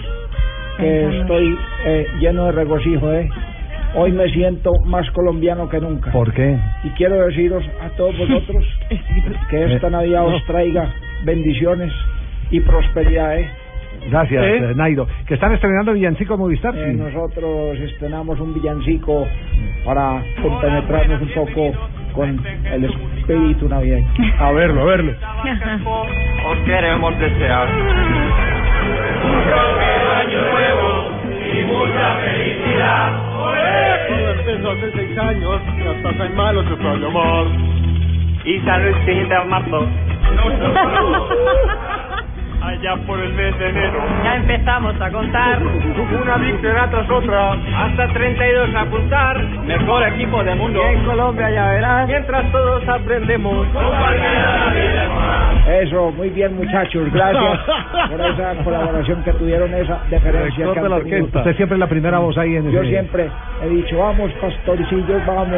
[0.78, 3.28] que estoy eh, lleno de regocijo, ¿eh?
[3.94, 6.10] Hoy me siento más colombiano que nunca.
[6.12, 6.58] ¿Por qué?
[6.84, 8.64] Y quiero deciros a todos vosotros
[9.50, 10.88] que esta Eh, Navidad os traiga
[11.24, 11.92] bendiciones
[12.50, 13.50] y prosperidad, ¿eh?
[14.10, 14.56] Gracias, ¿Eh?
[14.56, 15.06] eh, Nairo.
[15.26, 16.74] Que están estrenando Villancico Movistar.
[16.76, 16.96] Eh, sí.
[16.96, 19.26] nosotros estrenamos un villancico
[19.84, 21.72] para compenetrarnos un poco
[22.14, 24.08] con el espíritu navideño.
[24.38, 25.12] A verlo, a verlo.
[26.50, 27.68] Os queremos desear
[34.08, 37.46] Todo empezó hace seis años, hasta hace malo se fue a llamar.
[38.44, 39.88] y San Luis de marzo.
[42.64, 43.98] Allá por el mes de enero.
[44.24, 45.58] Ya empezamos a contar.
[45.62, 47.52] Una victoria tras otra.
[47.52, 49.42] Hasta 32 a apuntar.
[49.66, 50.80] Mejor equipo del mundo.
[50.84, 52.06] en Colombia ya verás.
[52.08, 53.66] Mientras todos aprendemos.
[55.82, 57.58] Eso, muy bien muchachos, gracias
[58.10, 61.24] por esa colaboración que tuvieron, esa deferencia que han tenido.
[61.26, 63.28] Usted siempre es la primera voz ahí en Yo ese- siempre
[63.64, 65.48] he dicho, vamos pastorcillos, vamos,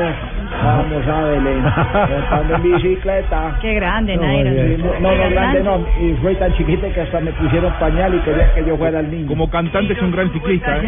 [0.62, 3.56] vamos a Belén, montando en bicicleta.
[3.62, 4.50] Qué grande, No, Nairo.
[4.50, 8.14] sí, no, no, no, grande no, y fue tan chiquito que hasta me pusieron pañal
[8.14, 9.26] y querían que yo fuera el niño.
[9.26, 10.82] Como cantante es un gran ciclista, ¿eh?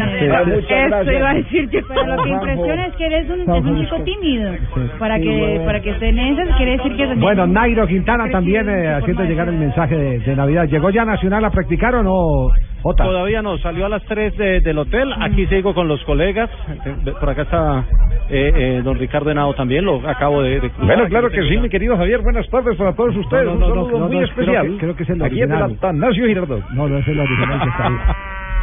[0.45, 1.79] muchas Eso iba a decir yo.
[1.87, 4.51] Pero lo que impresiona es que eres un, es un chico tímido.
[4.97, 8.93] Para que para que esté en esas, quiere decir que Bueno, Nairo Quintana también eh,
[8.93, 10.65] haciendo llegar el mensaje de, de Navidad.
[10.67, 12.49] ¿Llegó ya Nacional a practicar o no,
[12.87, 13.03] Jota?
[13.03, 15.11] Todavía no, salió a las 3 de- del hotel.
[15.21, 16.49] Aquí sigo con los colegas.
[16.85, 17.83] Eh, Por acá está
[18.29, 20.71] eh, eh, don Ricardo Henao también, lo acabo de, de.
[20.81, 22.21] Bueno, claro que sí, mi querido Javier.
[22.21, 23.45] Buenas tardes para todos ustedes.
[23.45, 24.67] No, no, un no, saludo no, no, muy creo especial.
[24.67, 25.59] que- creo que es el Aquí original.
[25.59, 26.69] la Atanasio Girardot.
[26.71, 27.93] No, no es el original que está ahí.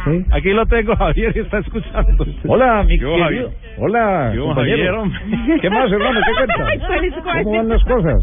[0.05, 0.23] ¿Sí?
[0.33, 2.25] Aquí lo tengo, Javier, y está escuchando.
[2.47, 3.23] Hola, mi Yo, querido.
[3.23, 3.47] Javier.
[3.79, 5.03] Hola, Yo, compañero.
[5.03, 5.61] Javier.
[5.61, 6.19] ¿Qué más, hermano?
[6.25, 7.23] ¿Qué cuentas?
[7.43, 8.15] ¿Cómo van las cosas?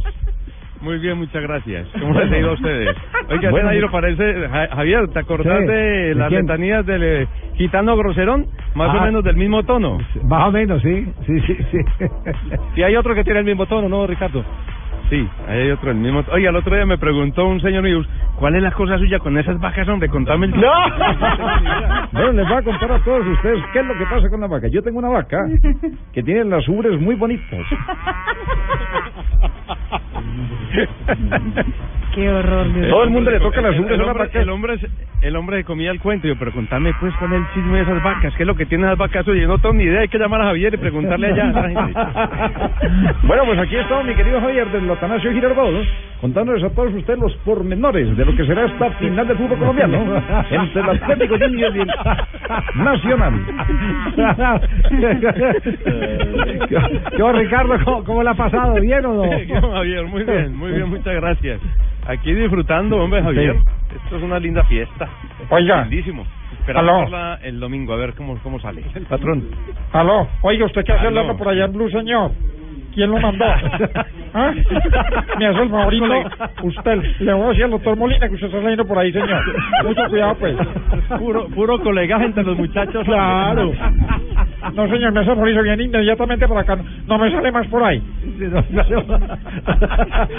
[0.82, 1.88] Muy bien, muchas gracias.
[2.00, 2.96] ¿Cómo les ha ido a ustedes?
[3.28, 6.40] Oiga, Bueno, lo parece, Ja- Javier, ¿te acordás Sí, de ¿de las quién?
[6.42, 8.46] letanías del eh, gitano groserón?
[8.74, 9.98] Más o menos del mismo tono.
[10.24, 11.06] Más o menos, sí.
[11.26, 11.78] Sí, sí, sí.
[12.76, 14.44] Y hay otro que tiene el mismo tono, ¿no, Ricardo?
[15.12, 16.24] Sí, ahí hay otro, el mismo.
[16.32, 18.00] Oiga, el otro día me preguntó un señor mío,
[18.36, 20.08] ¿cuál es la cosa suya con esas vacas, hombre?
[20.08, 20.54] Contame el...
[22.12, 24.46] Bueno, les voy a contar a todos ustedes qué es lo que pasa con la
[24.46, 24.68] vaca.
[24.68, 25.36] Yo tengo una vaca
[26.14, 27.60] que tiene las ubres muy bonitas.
[32.14, 32.66] Qué horror.
[32.88, 34.42] Todo el mundo le toca las ubres el a hombre, vacas.
[34.42, 34.78] el hombre
[35.22, 38.02] el hombre se comía el cuento, yo, pero contame pues con el chisme de esas
[38.02, 39.26] vacas, ¿qué es lo que tienen las vacas?
[39.28, 43.16] Oye, no tengo ni idea, hay que llamar a Javier y preguntarle allá a gente.
[43.22, 45.84] Bueno, pues aquí está mi querido Javier del Atanasio Girardot,
[46.20, 50.22] contándoles a todos ustedes los pormenores de lo que será esta final del fútbol colombiano
[50.48, 51.90] entre el Atlético Junior y el
[52.76, 53.32] Nacional.
[57.16, 57.74] ¿Qué va, Ricardo?
[57.84, 58.74] ¿Cómo, cómo le ha pasado?
[58.80, 59.22] ¿Bien o no?
[59.38, 61.60] ¿Qué, Javier, muy bien, muy bien, muchas gracias.
[62.06, 63.56] Aquí disfrutando, hombre, Javier.
[64.04, 65.08] Esto es una linda fiesta.
[65.50, 65.82] Oiga.
[65.82, 66.24] Lindísimo.
[66.60, 67.00] Esperamos Aló.
[67.00, 68.84] verla el domingo, a ver cómo, cómo sale.
[68.94, 69.48] El patrón.
[69.92, 71.20] Aló, oiga, ¿usted qué hace Aló.
[71.22, 72.30] hablando por allá en Blue, señor?
[72.94, 73.44] ¿Quién lo mandó?
[74.34, 74.52] ¿Ah?
[75.38, 76.06] Me hace el favorito.
[76.62, 79.42] Usted, le voy a decir al doctor Molina que usted está saliendo por ahí, señor.
[79.84, 80.56] Mucho cuidado, pues.
[81.18, 83.04] Puro, puro colegaje entre los muchachos.
[83.04, 83.72] Claro.
[84.74, 85.62] No, señor, me hace el favorito.
[85.62, 86.78] Viene inmediatamente por acá.
[87.06, 88.02] No me sale más por ahí.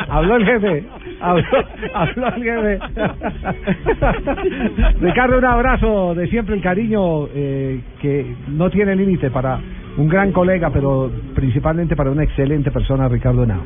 [0.09, 0.83] Habló el jefe.
[1.21, 1.45] Habló,
[1.93, 2.79] habló el jefe.
[5.01, 9.59] Ricardo, un abrazo de siempre el cariño eh, que no tiene límite para
[9.97, 13.63] un gran colega, pero principalmente para una excelente persona, Ricardo Henao.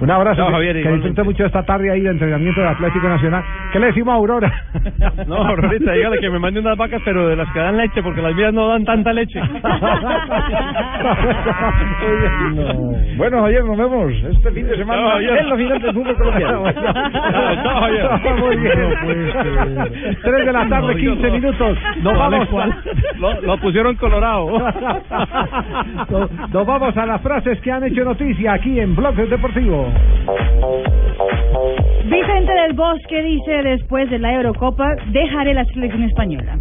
[0.00, 0.46] Un abrazo.
[0.46, 3.44] Javier, que disfrute mucho esta tarde ahí de entrenamiento del Atlético Nacional.
[3.72, 4.52] ¿Qué le decimos a Aurora?
[5.26, 8.22] No, Aurorita, dígale que me mande unas vacas, pero de las que dan leche, porque
[8.22, 9.40] las mías no dan tanta leche.
[12.54, 12.90] No.
[13.16, 16.62] Bueno, Javier, nos vemos este fin de semana en la final del fútbol colombiano.
[18.40, 20.16] Muy bien.
[20.22, 21.78] Tres de la tarde, 15 minutos.
[22.02, 22.48] Nos vamos.
[23.18, 24.48] Lo, lo pusieron colorado.
[26.10, 29.86] Nos, vamos a las frases que han hecho noticia aquí en Blog Deportivo.
[32.04, 36.58] Vicente del Bosque dice después de la Eurocopa, dejaré la selección española.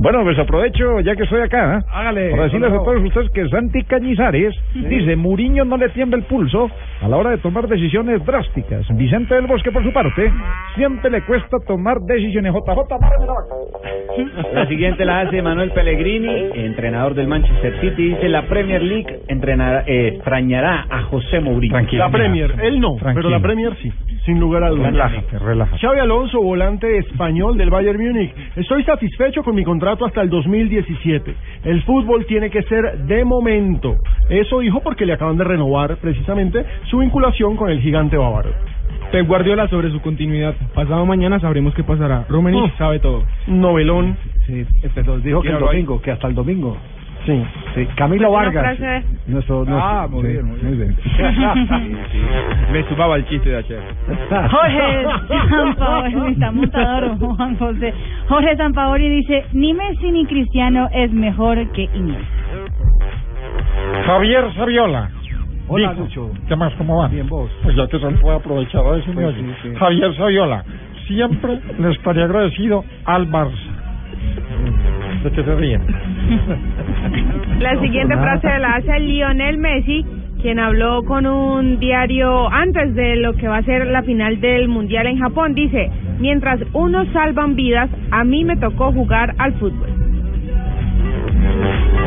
[0.00, 1.84] Bueno, pues aprovecho ya que estoy acá ¿eh?
[1.92, 2.30] Hágale.
[2.30, 6.70] para decirles a todos ustedes que Santi Cañizares dice Muriño no le tiembla el pulso
[7.00, 8.86] a la hora de tomar decisiones drásticas.
[8.96, 10.32] Vicente del Bosque, por su parte,
[10.74, 12.52] siempre le cuesta tomar decisiones.
[12.52, 14.52] JJ, la.
[14.52, 18.10] La siguiente la hace Manuel Pellegrini, entrenador del Manchester City.
[18.10, 21.78] Dice la Premier League entrenará, eh, extrañará a José Mourinho.
[21.92, 23.92] La Premier, él no, pero la Premier sí,
[24.28, 24.92] sin lugar a dudas.
[24.92, 25.78] Relájate, relájate.
[25.78, 28.30] Xavi Alonso, volante español del Bayern Múnich.
[28.56, 31.34] Estoy satisfecho con mi contrato hasta el 2017.
[31.64, 33.96] El fútbol tiene que ser de momento.
[34.28, 38.50] Eso dijo porque le acaban de renovar precisamente su vinculación con el gigante bávaro.
[39.10, 40.54] Pep Guardiola sobre su continuidad.
[40.74, 42.26] Pasado mañana sabremos qué pasará.
[42.28, 43.24] Rummenigge sabe todo.
[43.46, 44.14] Novelón.
[44.46, 46.76] Sí, este nos dijo que el domingo, que hasta el domingo.
[47.28, 47.44] Sí.
[47.74, 48.78] Sí, Camilo Vargas.
[49.26, 50.96] Nuestro, nuestro- Ah, muy sí, bien, muy bien.
[52.72, 53.82] Me sumaba el chiste de ayer.
[54.50, 55.04] Jorge
[55.50, 57.92] Sampaoli, está montador Juan José.
[58.28, 62.26] Jorge Sampaoli dice, ni Messi ni Cristiano es mejor que Iniesta.
[64.06, 65.10] Javier Saviola.
[65.68, 66.30] Hola, Dijo, Lucho.
[66.48, 66.72] ¿Qué más?
[66.76, 67.08] ¿Cómo va?
[67.08, 67.50] Bien, vos.
[67.62, 69.54] Pues ya que son puede aprovechar a eso, me Pues oye.
[69.62, 69.74] sí, sí.
[69.78, 70.64] Javier Saviola.
[71.06, 73.52] Siempre le estaría agradecido al Barça.
[77.60, 80.06] La siguiente frase la hace Lionel Messi,
[80.40, 84.68] quien habló con un diario antes de lo que va a ser la final del
[84.68, 85.54] Mundial en Japón.
[85.54, 89.88] Dice, mientras unos salvan vidas, a mí me tocó jugar al fútbol.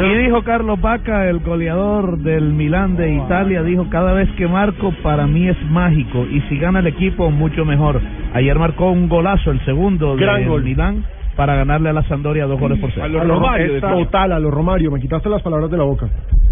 [0.04, 4.92] Y dijo Carlos Vaca, el goleador del Milán de Italia, dijo, cada vez que marco
[5.04, 8.02] para mí es mágico y si gana el equipo mucho mejor.
[8.34, 10.64] Ayer marcó un golazo, el segundo del gol.
[10.64, 11.04] Milán
[11.42, 13.04] para ganarle a la Sampdoria dos goles por cero.
[13.04, 14.92] A lo Romario, total, a lo Romario.
[14.92, 16.08] Me quitaste las palabras de la boca.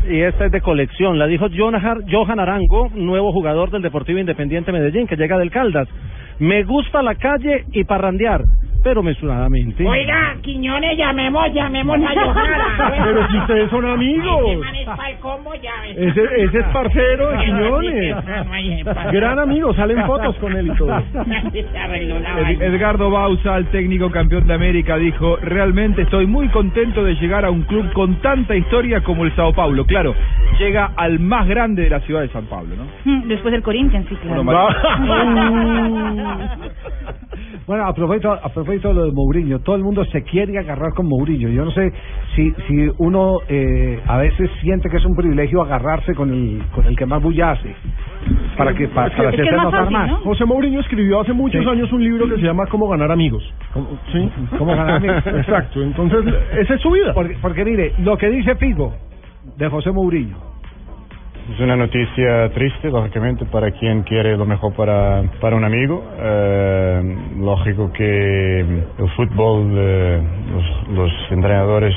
[0.09, 1.19] Y esta es de colección.
[1.19, 5.87] La dijo Johan Arango, nuevo jugador del Deportivo Independiente Medellín, que llega del Caldas.
[6.39, 8.41] Me gusta la calle y parrandear,
[8.83, 9.85] pero mesuradamente.
[9.85, 12.99] Oiga, Quiñones, llamemos, llamemos a Johanna.
[13.03, 14.65] Pero si ustedes son amigos.
[15.95, 16.07] Ese.
[16.07, 18.15] Ese, ese es parcero de Quiñones.
[19.11, 20.97] Gran amigo, salen fotos con él y todo.
[22.59, 27.51] Edgardo Bausa, el técnico campeón de América, dijo, realmente estoy muy contento de llegar a
[27.51, 29.85] un club con tanta historia como el Sao Paulo.
[29.85, 30.15] Claro,
[30.57, 32.83] llega al más grande de la ciudad de San Pablo, ¿no?
[33.05, 34.43] Mm, Después del Corinthians, sí, claro.
[37.67, 40.93] Bueno, a propósito, a propósito de lo de Mourinho, todo el mundo se quiere agarrar
[40.93, 41.49] con Mourinho.
[41.49, 41.91] Yo no sé
[42.35, 46.85] si si uno eh, a veces siente que es un privilegio agarrarse con el con
[46.85, 47.73] el que más bulla hace
[48.57, 50.11] para que para, para hacerse notar más.
[50.21, 51.69] José Mourinho escribió hace muchos Sí.
[51.69, 53.43] años un libro que se llama Cómo ganar amigos.
[54.11, 54.29] ¿Sí?
[54.57, 55.23] ¿Cómo ganar amigos?
[55.25, 55.81] Exacto.
[55.81, 57.13] Entonces, esa es su vida.
[57.13, 58.93] Porque, porque mire, lo que dice Figo
[59.57, 60.48] de José Mourinho.
[61.53, 66.03] Es una noticia triste, lógicamente, para quien quiere lo mejor para, para un amigo.
[66.19, 70.21] Eh, lógico que el fútbol, eh,
[70.93, 71.95] los, entrenadores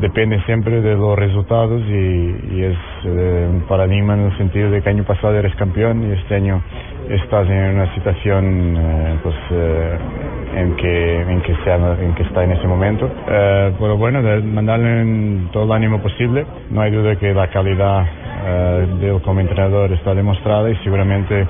[0.00, 4.82] depende siempre de los resultados y, y es eh, un paradigma en el sentido de
[4.82, 6.60] que año pasado eres campeón y este año
[7.14, 9.98] estás en una situación eh, pues eh,
[10.56, 13.10] en que en que sea en que está en ese momento.
[13.28, 16.46] Eh, pero bueno de mandarle todo el ánimo posible.
[16.70, 18.06] No hay duda que la calidad
[18.46, 21.46] eh, de él como entrenador está demostrada y seguramente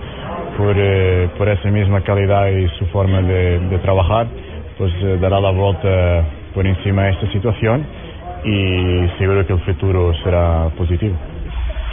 [0.57, 4.27] por, eh, por esa misma calidad y su forma de, trabajar
[4.79, 7.85] pues dará la vuelta por encima de esta situación
[8.45, 11.17] y seguro que el futuro será positivo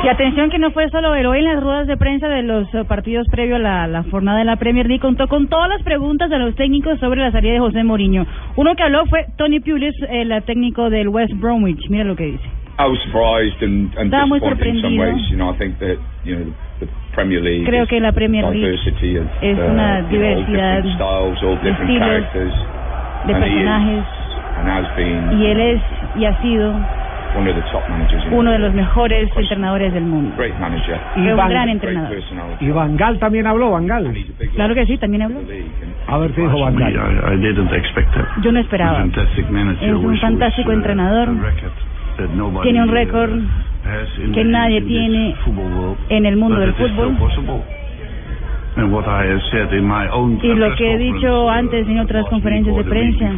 [0.02, 2.74] Y atención que no fue solo él, hoy en las ruedas de prensa de los
[2.74, 5.84] eh, partidos previos a la, la jornada de la Premier League contó con todas las
[5.84, 8.26] preguntas de los técnicos sobre la salida de José Mourinho.
[8.56, 11.90] Uno que habló fue Tony Pulis, el técnico del West Bromwich.
[11.90, 12.50] Mira lo que dice.
[14.06, 15.06] Estaba muy sorprendido.
[17.66, 18.80] Creo que la Premier League
[19.42, 20.90] es uh, una diversidad de
[21.72, 22.54] estilos,
[23.28, 24.06] de personajes
[25.40, 25.82] y él es
[26.16, 26.74] y ha sido
[28.32, 30.36] uno de los mejores entrenadores del mundo.
[30.38, 30.98] Great manager.
[31.14, 32.18] Fue un gran entrenador.
[32.60, 34.14] Y Van Gaal también habló, Van Gaal.
[34.56, 35.40] Claro que sí, también habló.
[36.08, 36.94] A ver qué dijo Van Gaal.
[36.94, 38.44] I, I didn't expect it.
[38.44, 39.06] Yo no esperaba.
[39.82, 41.30] Es un fantástico uh, entrenador.
[42.64, 43.32] Tiene un uh, récord
[44.34, 45.36] que nadie tiene
[46.10, 47.18] en el mundo del fútbol.
[50.42, 53.32] Y lo que he dicho antes en otras conferencias de prensa,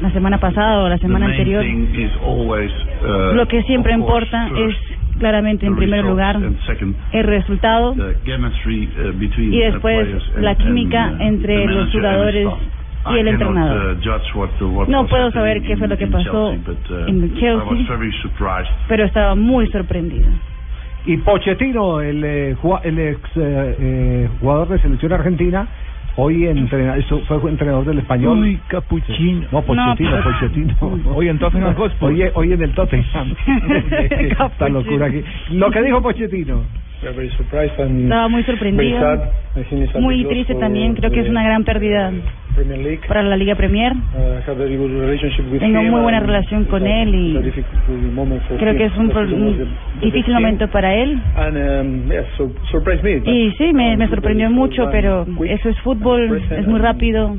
[0.00, 4.74] la semana pasada o la semana anterior, uh, lo que siempre importa es
[5.18, 6.38] claramente en primer lugar
[7.12, 8.12] el resultado uh,
[9.38, 10.08] y después
[10.40, 12.48] la química uh, entre los jugadores
[13.10, 13.96] y el entrenador.
[14.88, 17.98] No puedo saber qué fue lo que in pasó en el Chelsea.
[18.88, 20.28] pero estaba muy sorprendido.
[21.06, 25.68] Y Pochettino, el, eh, el ex eh, eh, jugador de selección argentina,
[26.16, 28.38] hoy entrena, eso fue entrenador del español.
[28.38, 29.46] Uy, capuchino.
[29.52, 30.34] No, Pochettino, No, pues.
[30.40, 30.74] Pochettino.
[31.14, 32.10] Hoy en Tottenham Hotspur.
[32.10, 33.34] Hoy, hoy en el Tottenham.
[34.10, 35.22] Esta locura aquí.
[35.50, 36.62] Lo que dijo Pochettino.
[38.04, 38.98] Estaba muy sorprendido,
[40.00, 40.94] muy triste también.
[40.94, 42.12] Creo que es una gran pérdida
[43.08, 43.92] para la Liga Premier.
[45.58, 47.52] Tengo muy buena relación con él y
[48.58, 49.08] creo que es un,
[50.00, 51.20] difícil momento para él.
[53.26, 57.36] Y sí, me, me sorprendió mucho, pero eso es fútbol, es muy rápido,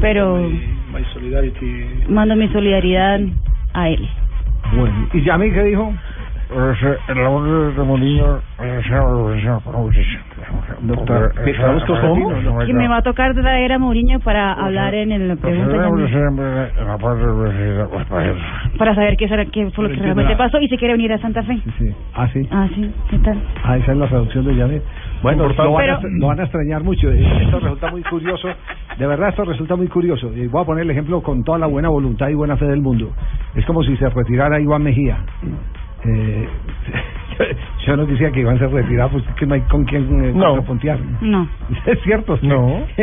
[0.00, 0.50] pero
[2.08, 3.20] mando mi solidaridad
[3.74, 4.08] a él.
[4.74, 5.92] Bueno, ¿y Yamil qué dijo?
[10.82, 11.32] Doctor,
[12.66, 15.76] Que me va a tocar traer a Mourinho para hablar en el pregunta
[18.78, 21.42] para saber qué, qué fue lo que realmente pasó y si quiere venir a Santa
[21.42, 21.58] Fe.
[22.14, 22.48] Ah, sí.
[22.50, 23.42] Ah, sí, ¿qué tal?
[23.64, 24.82] Ah, esa es la traducción de Yamil.
[25.22, 27.10] Bueno, lo van, a, lo van a extrañar mucho.
[27.10, 28.48] Eh, Esto resulta muy curioso.
[28.98, 30.32] De verdad, esto resulta muy curioso.
[30.34, 32.82] Y voy a poner el ejemplo con toda la buena voluntad y buena fe del
[32.82, 33.12] mundo.
[33.54, 35.18] Es como si se retirara Iván Mejía.
[36.04, 36.48] Eh,
[37.86, 40.46] yo no quisiera que Iván se retirara, pues que no hay con quién eh, No.
[40.46, 40.98] contrapuntear.
[41.20, 41.48] No.
[41.86, 42.38] Es cierto.
[42.42, 42.82] No.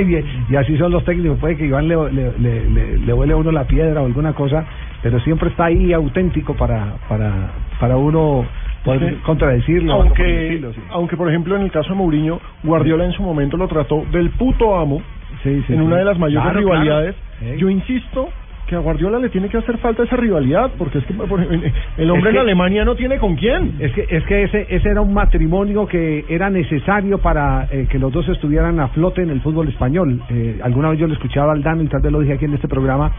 [0.49, 1.37] Y, así son los técnicos.
[1.39, 4.33] Puede que Iván le, le, le, le, le huele a uno la piedra o alguna
[4.33, 4.65] cosa,
[5.01, 8.45] pero siempre está ahí auténtico para, para, para uno
[8.83, 9.19] poder Sí.
[9.23, 9.93] contradecirlo.
[9.93, 10.81] Aunque, sí.
[10.91, 14.29] aunque, por ejemplo, en el caso de Mourinho, Guardiola en su momento lo trató del
[14.31, 15.01] puto amo
[15.41, 17.15] sí, en una de las mayores Claro, rivalidades.
[17.39, 17.53] claro.
[17.55, 17.59] Sí.
[17.61, 18.29] Yo insisto
[18.67, 21.69] que a Guardiola le tiene que hacer falta esa rivalidad, porque es que por ejemplo,
[21.97, 23.75] el hombre Es que- en Alemania no tiene con quién.
[23.79, 27.99] Es que, es que ese, ese era un matrimonio que era necesario para eh, que
[27.99, 30.21] los dos estuvieran a flote en el fútbol español.
[30.29, 32.53] Eh, alguna vez yo le escuchaba al Dano y tal vez lo dije aquí en
[32.53, 33.11] este programa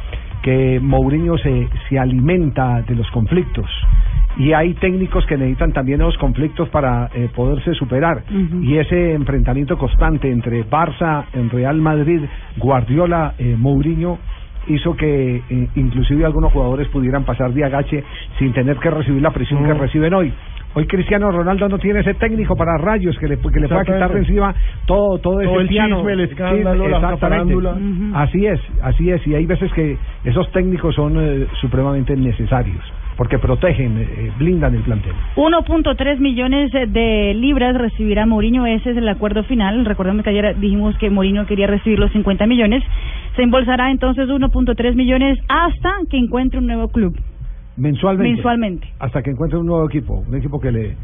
[0.43, 3.67] que Mourinho se, se alimenta de los conflictos
[4.37, 8.23] y hay técnicos que necesitan también esos conflictos para eh, poderse superar
[8.63, 12.21] y ese enfrentamiento constante entre Barça, en Real Madrid,
[12.59, 14.19] Guardiola, eh, Mourinho
[14.69, 18.05] hizo que eh, inclusive algunos jugadores pudieran pasar de agache
[18.39, 20.33] sin tener que recibir la presión que reciben hoy.
[20.77, 24.13] Hoy Cristiano Ronaldo no tiene ese técnico para rayos que le, que le pueda quitar
[24.13, 24.53] de encima
[24.87, 25.97] todo todo ese Todo el piano.
[25.99, 27.55] chisme, el escándalo, la exactamente.
[27.55, 27.73] Ujú.
[28.15, 29.25] Así es, así es.
[29.27, 32.83] Y hay veces que esos técnicos son eh, supremamente necesarios
[33.17, 35.13] porque protegen, eh, blindan el plantel.
[35.37, 39.85] 1.3 millones de libras recibirá Mourinho, ese es el acuerdo final.
[39.85, 42.83] Recordemos que ayer dijimos que Mourinho quería recibir los 50 millones.
[43.37, 47.17] Se embolsará entonces 1.3 millones hasta que encuentre un nuevo club.
[47.77, 48.35] Mensualmente.
[48.35, 48.89] Mensualmente.
[48.99, 50.25] Hasta que encuentre un nuevo equipo.
[50.29, 50.97] Un equipo que le.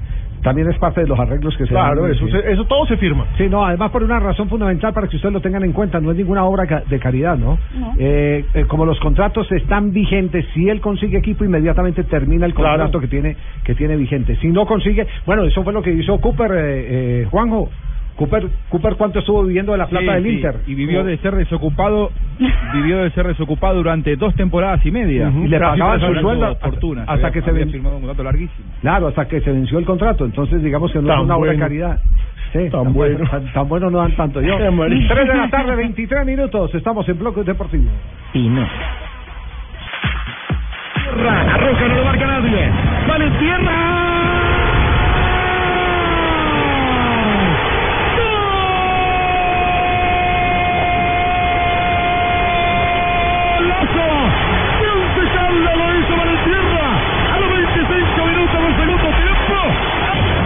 [0.42, 2.12] También es parte de los arreglos que se Claro, dan.
[2.12, 2.33] eso, Sí.
[2.33, 3.26] se- eso todo se firma.
[3.37, 6.11] Sí, no, además por una razón fundamental para que ustedes lo tengan en cuenta, no
[6.11, 7.59] es ninguna obra ca- de caridad, ¿no?
[7.79, 7.92] No.
[7.98, 12.70] Eh, eh, como los contratos están vigentes, si él consigue equipo, inmediatamente termina el Claro.
[12.85, 14.37] contrato que tiene que tiene vigente.
[14.37, 16.57] Si no consigue, bueno, eso fue lo que hizo Cooper, eh,
[17.22, 17.70] eh, Juanjo.
[18.16, 20.57] Cooper, Cooper ¿cuánto estuvo viviendo de la plata Sí, del sí, Inter?
[20.66, 22.11] Y vivió de ser desocupado,
[22.75, 25.32] vivió de ser desocupado durante dos temporadas y media.
[25.35, 27.01] Y le pagaban su sueldo fortuna.
[27.03, 28.68] hasta Había- que se había ven- firmado un contrato larguísimo.
[28.82, 30.24] Claro, hasta que se venció el contrato.
[30.26, 31.64] Entonces, digamos que no es Tan una obra de bueno.
[31.66, 31.99] caridad.
[32.53, 33.28] Sí, tan, bueno.
[33.30, 34.43] Tan, tan bueno no dan tanto.
[34.43, 34.57] Yo.
[34.59, 36.74] 3 de la tarde, 23 minutos.
[36.74, 37.93] Estamos en Bloques Deportivos.
[38.32, 38.66] Pino.
[41.12, 42.70] Arroja, no lo marca nadie.
[43.09, 44.49] Vale, lo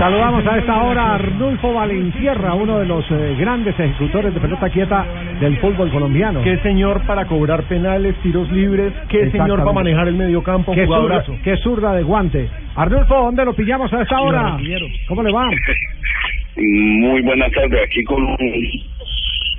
[0.05, 4.69] Saludamos a esta hora a Arnulfo Valentierra, uno de los eh, grandes ejecutores de pelota
[4.69, 5.03] quieta
[5.41, 6.43] del fútbol colombiano.
[6.43, 11.25] Qué señor para cobrar penales, tiros libres, qué señor para manejar el mediocampo, Qué zurda,
[11.43, 12.51] qué zurda de guante.
[12.77, 14.59] Arnulfo, ¿dónde lo pillamos a esta hora?
[15.09, 15.49] ¿Cómo le va?
[16.57, 18.37] Muy buenas tardes, aquí con un,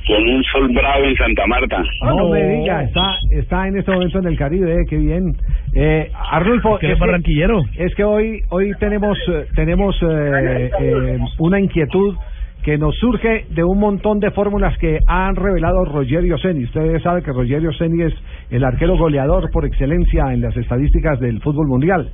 [0.08, 1.84] con un sol bravo en Santa Marta.
[2.04, 5.36] No me diga, está, está en este momento en el Caribe, eh, qué bien.
[5.74, 7.64] Eh, Arnulfo, ¿Que es que- barranquillero?
[7.78, 12.16] Es que hoy hoy tenemos eh, tenemos eh, eh, una inquietud
[12.64, 16.64] que nos surge de un montón de fórmulas que han revelado Rogerio Ceni.
[16.64, 18.14] Ustedes saben que Rogerio Ceni es
[18.50, 22.10] el arquero goleador por excelencia en las estadísticas del fútbol mundial.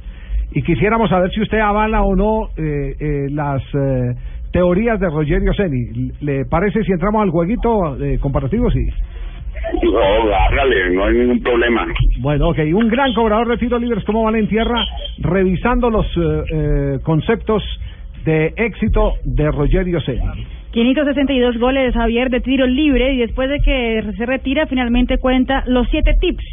[0.54, 4.14] Y quisiéramos saber si usted avala o no eh, eh, las eh,
[4.52, 6.12] teorías de Rogerio Ceni.
[6.22, 8.70] ¿Le parece si entramos al jueguito eh, comparativo?
[8.72, 8.88] Sí.
[9.84, 11.86] No, hágale, no hay ningún problema.
[12.20, 14.84] Bueno, ok, un gran cobrador de tiros libres como Valentierra,
[15.20, 17.64] revisando los eh, eh, conceptos
[18.26, 20.46] de éxito de Rogerio Ceni.
[20.72, 25.88] 562 goles Javier de tiro libre y después de que se retira finalmente cuenta los
[25.90, 26.46] siete tips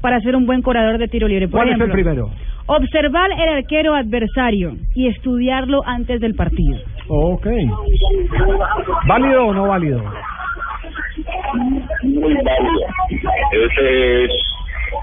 [0.00, 1.48] para ser un buen cobrador de tiro libre.
[1.48, 2.30] Por ¿Cuál es el primero?
[2.66, 6.78] Observar el arquero adversario y estudiarlo antes del partido.
[7.14, 7.46] Ok.
[9.06, 10.02] ¿Válido o no válido?
[12.04, 12.86] Muy válido.
[13.52, 14.30] Ese es,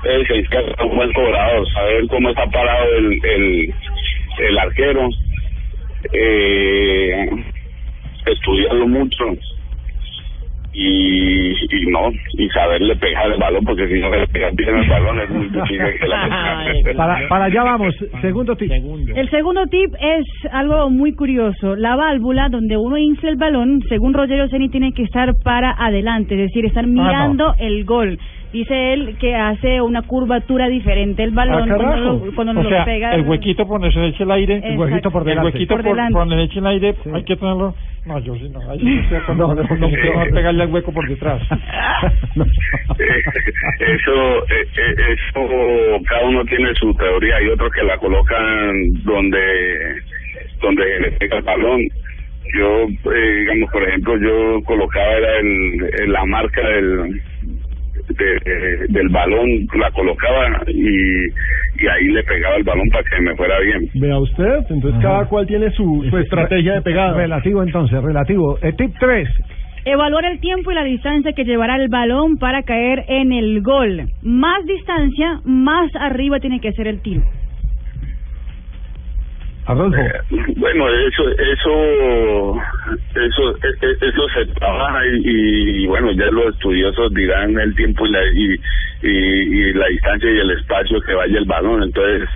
[0.05, 3.75] ese es que es un buen cobrador, saber cómo está parado el, el,
[4.39, 5.07] el arquero,
[6.11, 7.29] eh,
[8.25, 9.25] estudiarlo mucho
[10.73, 14.89] y, y no, y saberle pegar el balón, porque si no le pegas bien el
[14.89, 16.19] balón es muy difícil que la
[16.95, 17.95] Para, para allá vamos.
[18.21, 18.71] Segundo tip.
[18.71, 21.75] El segundo tip es algo muy curioso.
[21.75, 26.35] La válvula donde uno infla el balón, según Rogerio Ceni, tiene que estar para adelante,
[26.35, 28.19] es decir, estar mirando el gol.
[28.51, 32.69] Dice él que hace una curvatura diferente el balón Ah, cuando lo, cuando o lo
[32.69, 33.13] sea, pega.
[33.13, 34.59] el huequito por donde se eche el aire.
[34.63, 35.51] El huequito por El delante.
[35.51, 36.13] huequito Por por, delante.
[36.13, 37.75] por donde se eche el aire, hay que tenerlo.
[38.05, 38.59] No, yo sí no.
[38.71, 39.55] Ahí sí estoy no
[39.89, 41.41] quiero pegarle al hueco por detrás.
[43.79, 47.37] eso, eh, eh, eso, cada uno tiene su teoría.
[47.37, 48.73] Hay otros que la colocan
[49.03, 50.01] donde,
[50.61, 51.81] donde le pega el balón.
[52.57, 57.21] Yo, eh, digamos, por ejemplo, yo colocaba era el, el- la marca del,
[58.17, 59.47] de- del balón,
[59.77, 61.25] la colocaba y,
[61.83, 63.89] y ahí le pegaba el balón para que me fuera bien.
[63.95, 67.13] Vea usted, entonces cada cual tiene su, su estrategia de pegada.
[67.15, 68.57] Relativo entonces, relativo.
[68.61, 69.27] Eh, tip 3.
[69.85, 74.03] Evaluar el tiempo y la distancia que llevará el balón para caer en el gol.
[74.21, 77.21] Más distancia, más arriba tiene que ser el tiro.
[79.69, 80.01] Adolfo.
[80.55, 82.55] Bueno, eso, eso,
[83.13, 88.07] eso, e- e- eso se trabaja y, y, bueno, ya los estudiosos dirán el tiempo
[88.07, 88.55] y la, y,
[89.03, 91.83] y, y la distancia y el espacio que vaya el balón.
[91.83, 92.27] Entonces,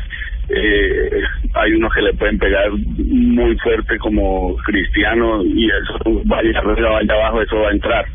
[0.49, 1.23] eh,
[1.55, 7.13] hay unos que le pueden pegar muy fuerte como Cristiano y eso vaya arriba, vaya
[7.15, 8.05] abajo, eso va a entrar.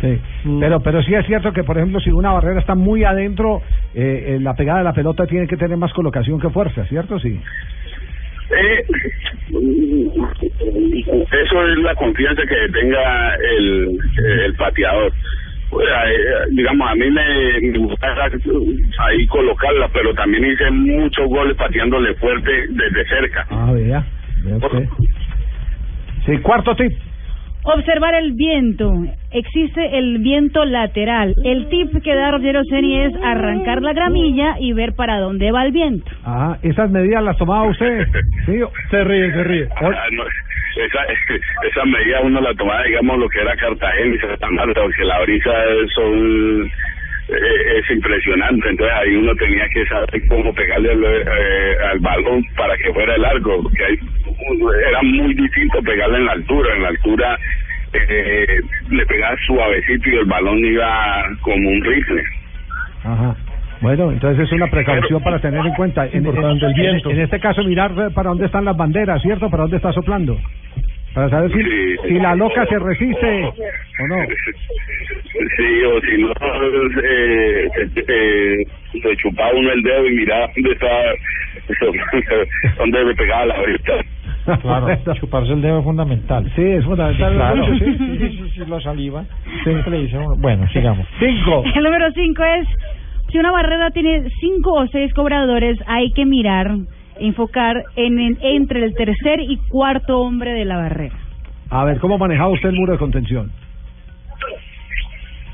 [0.00, 0.20] Sí,
[0.60, 3.62] pero pero sí es cierto que, por ejemplo, si una barrera está muy adentro,
[3.94, 7.18] eh, eh, la pegada de la pelota tiene que tener más colocación que fuerza, ¿cierto?
[7.18, 7.40] Sí.
[8.50, 8.84] Eh,
[11.32, 13.98] eso es la confianza que tenga el,
[14.44, 15.12] el pateador.
[15.70, 15.84] Pues,
[16.52, 18.06] digamos, a mí me, me gusta
[18.98, 23.46] ahí colocarla, pero también hice muchos goles pateándole fuerte desde cerca.
[23.50, 24.04] Ah, vea.
[24.44, 24.88] vea usted.
[26.24, 26.92] Sí, cuarto tip.
[27.66, 28.92] Observar el viento.
[29.32, 31.34] Existe el viento lateral.
[31.44, 35.64] El tip que da Rogerio Ceni es arrancar la gramilla y ver para dónde va
[35.64, 36.10] el viento.
[36.24, 38.06] Ah, esas medidas las tomaba usted.
[38.46, 38.60] Sí,
[38.90, 39.68] se ríe, se ríe.
[39.74, 40.22] Ah, no,
[40.76, 41.00] esa,
[41.68, 45.20] esa medida uno la tomaba, digamos, lo que era Cartagena y Santa Marta, porque la
[45.22, 45.52] brisa
[45.94, 46.70] son
[47.28, 52.76] es impresionante, entonces ahí uno tenía que saber cómo pegarle al, eh, al balón para
[52.76, 53.98] que fuera largo, porque ahí,
[54.88, 57.38] era muy distinto pegarle en la altura, en la altura
[57.92, 58.46] eh,
[58.90, 62.22] le pegaba suavecito y el balón iba como un rifle.
[63.02, 63.34] Ajá.
[63.80, 66.06] Bueno, entonces es una precaución para tener en cuenta.
[66.06, 67.10] En, Importante, en- el viento.
[67.10, 69.50] En, en este caso, mirar eh, para dónde están las banderas, ¿cierto?
[69.50, 70.38] Para dónde está soplando.
[71.16, 71.96] Para saber si, Sí.
[72.08, 73.42] si la loca se resiste
[73.98, 74.26] o no.
[75.56, 76.30] Sí, o si no,
[77.02, 77.68] eh,
[78.06, 78.56] eh,
[79.02, 81.02] se chupaba uno el dedo y miraba dónde estaba,
[82.78, 83.92] dónde me pegaba la varita.
[84.60, 86.52] Claro, chuparse el dedo es fundamental.
[86.54, 87.32] Sí, es fundamental.
[87.34, 87.64] Claro.
[87.66, 89.24] Sí, Sí, sí, sí, sí, la saliva.
[89.64, 91.06] Siempre le dice uno- Bueno, sigamos.
[91.18, 91.64] Cinco.
[91.74, 92.68] El número 5 es,
[93.32, 96.72] si una barrera tiene cinco o seis cobradores, hay que mirar,
[97.18, 101.16] enfocar en, en- entre el tercer y cuarto hombre de la barrera.
[101.70, 103.50] A ver, ¿cómo manejaba usted el muro de contención?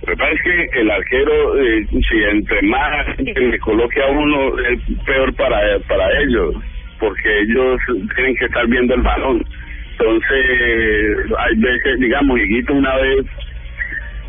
[0.03, 4.09] Lo que pasa es que el arquero, eh, si entre más que le coloque a
[4.09, 6.55] uno, es peor para, para ellos,
[6.99, 7.79] porque ellos
[8.17, 9.45] tienen que estar viendo el balón.
[9.93, 13.25] Entonces, hay veces, digamos, Higuito una vez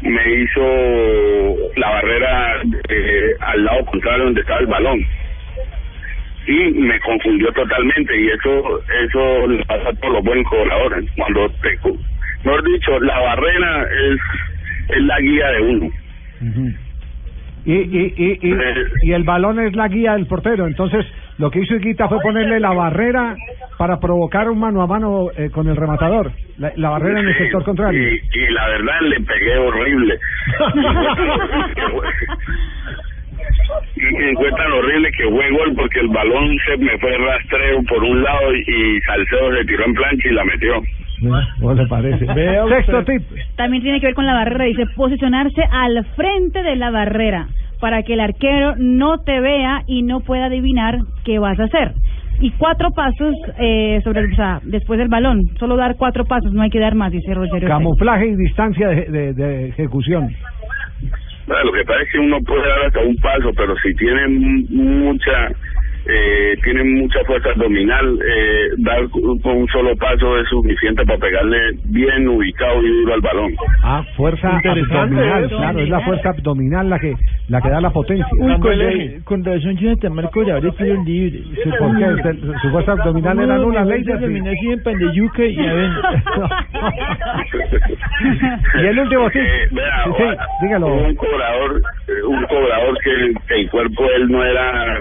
[0.01, 4.99] me hizo la barrera eh, al lado contrario donde estaba el balón
[6.47, 11.49] y me confundió totalmente y eso eso le pasa a todos los buenos cobradores cuando
[11.61, 11.77] te
[12.43, 14.19] mejor dicho la barrera es
[14.95, 15.89] es la guía de uno
[17.65, 18.55] Y, y, y, y,
[19.03, 20.67] y el balón es la guía del portero.
[20.67, 21.05] Entonces,
[21.37, 23.37] lo que hizo Higuita fue ponerle la barrera
[23.77, 26.33] para provocar un mano a mano eh, con el rematador.
[26.57, 28.09] La, la barrera en el sector contrario.
[28.09, 30.19] y, y la verdad le pegué horrible
[34.57, 38.55] tan horrible que fue gol porque el balón se me fue rastreo por un lado
[38.55, 40.73] y, Salcedo se tiró en plancha y la metió
[41.59, 42.25] ¿Cómo le parece?
[42.69, 43.21] Sexto tip.
[43.55, 47.47] También tiene que ver con la barrera, dice posicionarse al frente de la barrera
[47.79, 51.93] para que el arquero no te vea y no pueda adivinar qué vas a hacer.
[52.41, 56.51] Y cuatro pasos eh, sobre el, o sea, después del balón, solo dar cuatro pasos,
[56.51, 57.69] no hay que dar más, dice Rogerio.
[57.69, 60.29] Camuflaje y distancia de, de- de ejecución.
[61.47, 64.27] Bueno, lo que pasa es que uno puede dar hasta un paso, pero si tiene
[64.29, 65.49] mucha
[66.05, 71.57] eh, tiene mucha fuerza abdominal, eh, dar con un solo paso es suficiente para pegarle
[71.85, 73.51] bien ubicado y duro al balón.
[73.83, 75.57] Ah, fuerza abdominal, eso.
[75.57, 77.15] claro, es la fuerza abdominal la que
[77.49, 78.25] la que da la potencia.
[78.39, 81.39] Uy, con, la- con razón Jonathan Marco ya tiro libre.
[81.63, 82.05] Sí, ¿por qué?
[82.05, 85.13] Usted- Su fuerza abdominal era No, nula, mi ley fuerza abdominal sí en pan de
[85.13, 85.89] yuca y a ver.
[88.75, 89.27] Y el último.
[89.29, 90.87] Eh, vea, Sí, sí, dígalo.
[90.87, 94.99] hubo Un cobrador, eh, un cobrador que, el- que el cuerpo de él no era,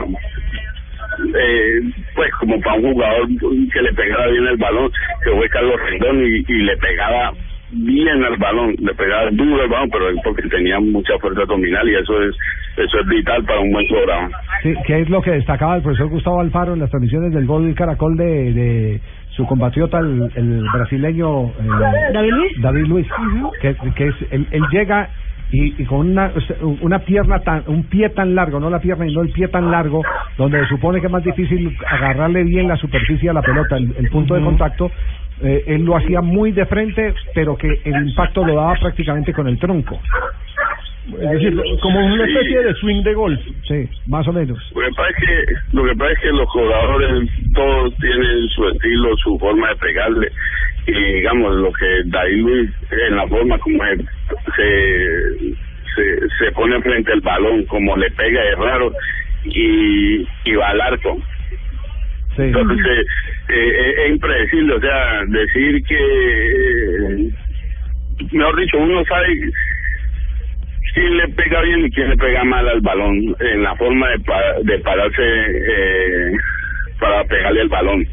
[1.38, 1.80] eh,
[2.14, 3.28] pues como para un jugador
[3.72, 4.90] que le pegara bien el balón,
[5.24, 7.32] que fue Carlos Rendón y, y le pegaba
[7.74, 11.88] bien al balón, le pegaba duro al balón, pero él porque tenía mucha fuerza abdominal
[11.88, 12.36] y eso es
[12.76, 14.30] eso es vital para un buen cobrador.
[14.62, 17.66] Sí, que es lo que destacaba el profesor Gustavo Alfaro en las transmisiones del gol
[17.66, 19.00] del Caracol de, de
[19.30, 22.52] su compatriota, el, el brasileño eh, David Luis.
[22.60, 23.06] David Luis,
[23.60, 25.08] que, que es, él, él llega
[25.52, 26.32] y, y con una,
[26.80, 30.02] una pierna tan, un pie tan largo, no la pierna, sino el pie tan largo,
[30.38, 33.94] donde se supone que es más difícil agarrarle bien la superficie a la pelota, el,
[33.98, 34.90] el punto de contacto,
[35.42, 39.46] eh, él lo hacía muy de frente, pero que el impacto lo daba prácticamente con
[39.46, 40.00] el tronco.
[41.20, 43.40] Es decir, como una especie de swing de golf.
[43.66, 44.56] Sí, más o menos.
[44.72, 48.68] Lo que pasa es que, lo que pasa es que los jugadores todos tienen su
[48.68, 50.28] estilo, su forma de pegarle
[50.86, 54.04] y digamos lo que David Luis en la forma como él
[54.56, 55.08] se,
[55.94, 58.92] se se pone frente al balón, como le pega es raro
[59.44, 61.18] y, y va al arco.
[62.60, 63.06] Entonces
[63.48, 67.30] eh, eh, es impredecible, o sea, decir que, eh,
[68.32, 69.26] mejor dicho, uno sabe
[70.94, 74.18] quién le pega bien y quién le pega mal al balón en la forma de,
[74.20, 76.32] pa- de pararse eh,
[76.98, 78.06] para pegarle el balón.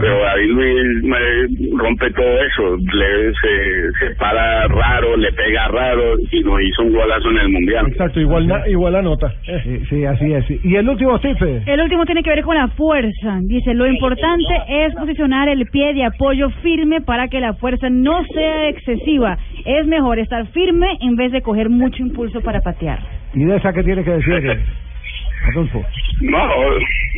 [0.00, 6.14] Pero David Luis me rompe todo eso, le, se, se para raro, le pega raro
[6.32, 7.86] y nos hizo un golazo en el mundial.
[7.88, 9.32] Exacto, igual, na- igual la nota.
[9.62, 10.44] Sí, sí, así es.
[10.64, 11.36] Y el último tip.
[11.42, 13.38] eh, El último tiene que ver con la fuerza.
[13.42, 18.24] Dice, lo importante es posicionar el pie de apoyo firme para que la fuerza no
[18.32, 19.36] sea excesiva.
[19.66, 23.00] Es mejor estar firme en vez de coger mucho impulso para patear.
[23.34, 24.58] ¿Y de esa qué tiene que decir, eh,
[25.42, 25.84] Adolfo?
[26.20, 26.76] No,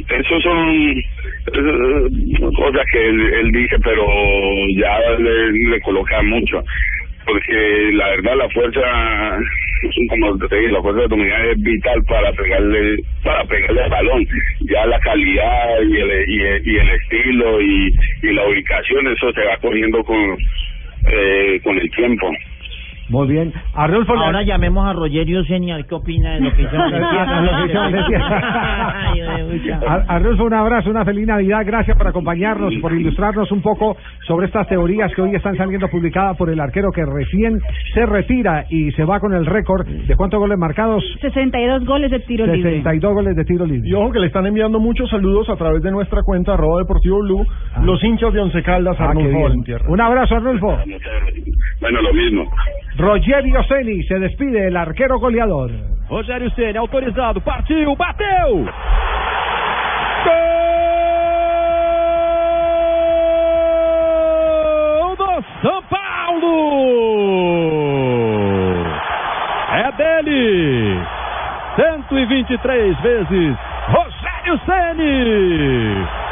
[0.09, 2.09] eso son eh,
[2.57, 4.07] cosas que él, él dice, pero
[4.77, 6.63] ya le, le coloca mucho.
[7.27, 8.81] Porque la verdad la fuerza,
[10.09, 14.27] como te dije, la fuerza abdominal es vital para pegarle para pegarle al balón.
[14.61, 19.33] Ya la calidad y el, y el, y el estilo y, y la ubicación, eso
[19.33, 20.37] se va cogiendo con,
[21.11, 22.31] eh, con el tiempo.
[23.09, 23.53] Muy bien.
[23.75, 26.77] Arnulfo, Ahora llamemos a Rogerio Señor, ¿qué opina de lo que hizo
[29.87, 31.63] Ar- Arnulfo, un abrazo, una feliz Navidad.
[31.65, 33.97] Gracias por acompañarnos y por ilustrarnos un poco
[34.27, 37.59] sobre estas teorías que hoy están saliendo publicadas por el arquero que recién
[37.95, 41.05] se retira y se va con el récord de cuántos goles marcados.
[41.21, 42.63] 62 goles de tiro libre.
[42.71, 43.89] 62 goles de tiro libre.
[43.89, 47.21] Y ojo que le están enviando muchos saludos a través de nuestra cuenta arroba deportivo
[47.21, 47.47] blue,
[47.83, 49.39] los hinchas de Once Caldas, Ah, Arnulfo.
[49.89, 50.79] Un abrazo, Arnulfo.
[51.81, 52.45] Bueno, lo mismo.
[52.97, 55.71] Rogerio Ceni se despide, el arquero goleador.
[56.09, 58.65] Rogério Ceni autorizado, partiu, bateu!
[64.97, 66.47] Gol do São Paulo!
[69.75, 70.99] É dele!
[71.77, 73.57] 123 vezes
[73.89, 76.26] Rogério Ceni!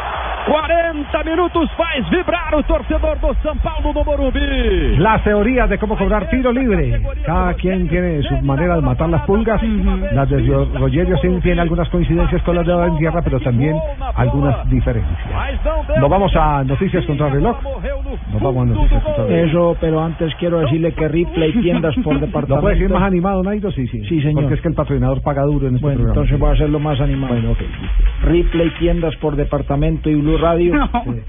[0.46, 4.96] 40 minutos faz vibrar o torcedor do São Paulo no Morumbi.
[4.98, 7.00] Las teorías de cómo cobrar tiro libre.
[7.24, 9.60] Cada quien tiene su manera de matar las pulgas.
[10.12, 13.74] Las de Ro- Rogerio sí tiene algunas coincidencias con las de Valentierra, pero también
[14.14, 15.18] algunas diferencias.
[15.98, 17.56] Nos vamos a noticias contra reloj.
[18.32, 19.48] Nos vamos a noticias contra reloj.
[19.48, 22.56] Eso, pero antes quiero decirle que Ripley tiendas por departamento.
[22.56, 23.70] ¿No puedes ir más animado, Nairo?
[23.72, 24.02] Sí, sí.
[24.08, 24.42] Sí, señor.
[24.42, 26.20] Porque es que el patrocinador paga duro en este Bueno, programa.
[26.20, 27.32] entonces voy a hacerlo más animado.
[27.34, 27.58] Bueno, ok.
[28.24, 30.72] Ripley Tiendas por Departamento y Blue Radio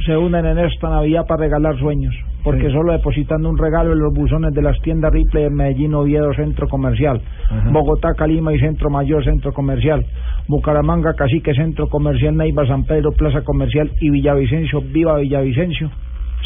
[0.06, 2.14] se unen en esta Navidad para regalar sueños.
[2.44, 2.74] Porque Sí.
[2.74, 6.68] solo depositando un regalo en los buzones de las tiendas Ripley en Medellín, Oviedo, Centro
[6.68, 7.20] Comercial.
[7.50, 7.70] Ajá.
[7.72, 10.06] Bogotá, Calima y Centro Mayor, Centro Comercial.
[10.48, 15.90] Bucaramanga, Cacique, Centro Comercial, Neiva, San Pedro, Plaza Comercial y Villavicencio, Viva Villavicencio,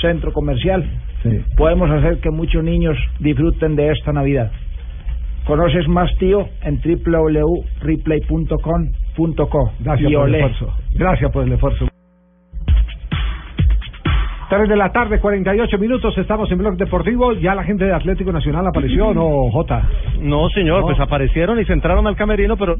[0.01, 0.85] Centro Comercial.
[1.23, 1.37] Sí.
[1.57, 4.51] Podemos hacer que muchos niños disfruten de esta Navidad.
[5.45, 6.47] ¿Conoces más, tío?
[6.63, 9.71] En www.replay.com.co.
[9.79, 10.73] Gracias Y por el esfuerzo.
[10.93, 11.88] Gracias por el esfuerzo.
[14.49, 17.33] 3 de la tarde, 48 minutos, estamos en Blog Deportivo.
[17.33, 19.83] Ya la gente de Atlético Nacional apareció, ¿no, Jota?
[20.21, 20.87] No, señor, No.
[20.87, 22.77] pues aparecieron y se entraron al camerino, pero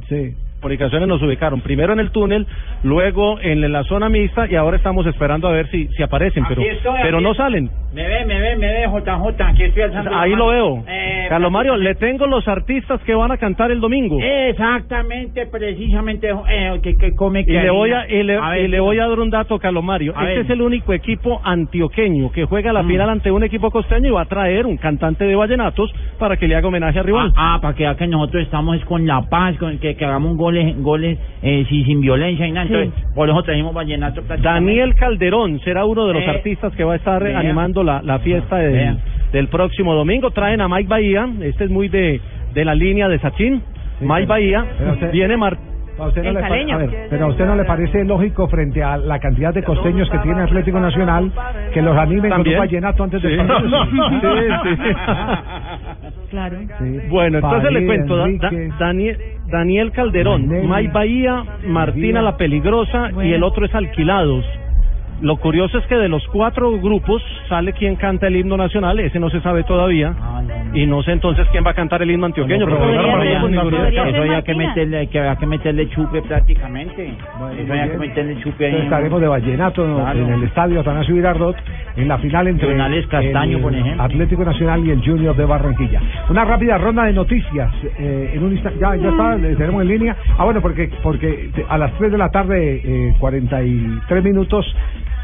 [0.61, 1.61] por ocasiones nos ubicaron.
[1.61, 2.47] Primero en el túnel,
[2.84, 6.61] luego en la zona mixta y ahora estamos esperando a ver si, si aparecen, pero,
[6.61, 7.70] estoy, pero aquí no salen.
[7.93, 10.84] Me ve, me ve, me ve, JJ, aquí estoy alzando la Ahí lo veo.
[10.88, 14.17] Eh, Carlos Mario, le tengo los artistas que van a cantar el domingo.
[14.22, 18.67] Exactamente, precisamente, eh, que, que come Y le voy a, y le, A ver, y
[18.70, 20.13] le voy a dar un dato, Carlos Mario.
[20.15, 20.45] A este ver.
[20.45, 22.88] es el único equipo antioqueño que juega la Mm.
[22.88, 26.47] final ante un equipo costeño y va a traer un cantante de vallenatos para que
[26.47, 27.32] le haga homenaje a rival.
[27.36, 30.05] Ah, ah, para que vea que nosotros estamos es con la paz, con que, que
[30.05, 32.68] hagamos goles, goles eh, sin, sin violencia y nada.
[32.68, 32.74] Sí.
[32.74, 34.22] Entonces, por eso trajimos vallenato.
[34.24, 34.72] prácticamente.
[34.72, 37.38] Daniel Calderón será uno de los Eh, artistas que va a estar vea.
[37.39, 38.70] animando la, la fiesta Vea.
[38.70, 38.97] del,
[39.32, 40.32] del próximo domingo.
[40.32, 42.20] Traen a Mike Bahía, este es muy de,
[42.53, 43.62] de la línea de Sachin.
[44.01, 44.66] Mike Bahía,
[45.12, 45.57] viene Mar
[46.00, 48.82] ¿A usted, no le pare- a ver, pero a usted no le parece lógico frente
[48.84, 51.32] a la cantidad de costeños que tiene Atlético Nacional
[51.74, 52.56] que los animen ¿También?
[52.58, 53.45] con un vallenato antes del Sí.
[53.47, 53.86] partido?
[54.64, 54.93] Sí, sí.
[56.30, 56.58] Claro.
[57.10, 58.70] Bueno, entonces le cuento, da- da- Enrique.
[58.80, 60.47] Daniel, Daniel Calderón.
[60.47, 64.45] Mike Bahía, Martina la Peligrosa y el otro es Alquilados.
[65.22, 69.20] Lo curioso es que de los cuatro grupos sale quien canta el himno nacional, ese
[69.20, 70.13] no se sabe todavía,
[70.74, 72.65] y no sé entonces quién va a cantar el himno antioqueño.
[72.65, 77.07] No eso había que meterle, que había que meterle chupe prácticamente.
[77.07, 78.76] eso había que meterle chupe ahí.
[78.84, 80.20] Estaremos de vallenato Claro.
[80.20, 81.55] en el estadio Atanasio Girardot
[81.97, 82.70] en la final entre
[83.09, 84.03] Castaño, el por ejemplo.
[84.03, 86.01] Atlético Nacional y el Junior de Barranquilla.
[86.30, 87.72] Una rápida ronda de noticias.
[87.99, 90.15] eh, en un instante, ya, ya está, le tenemos en línea.
[90.38, 94.65] Ah, bueno, porque porque a las 3 de la tarde, eh, 43 minutos,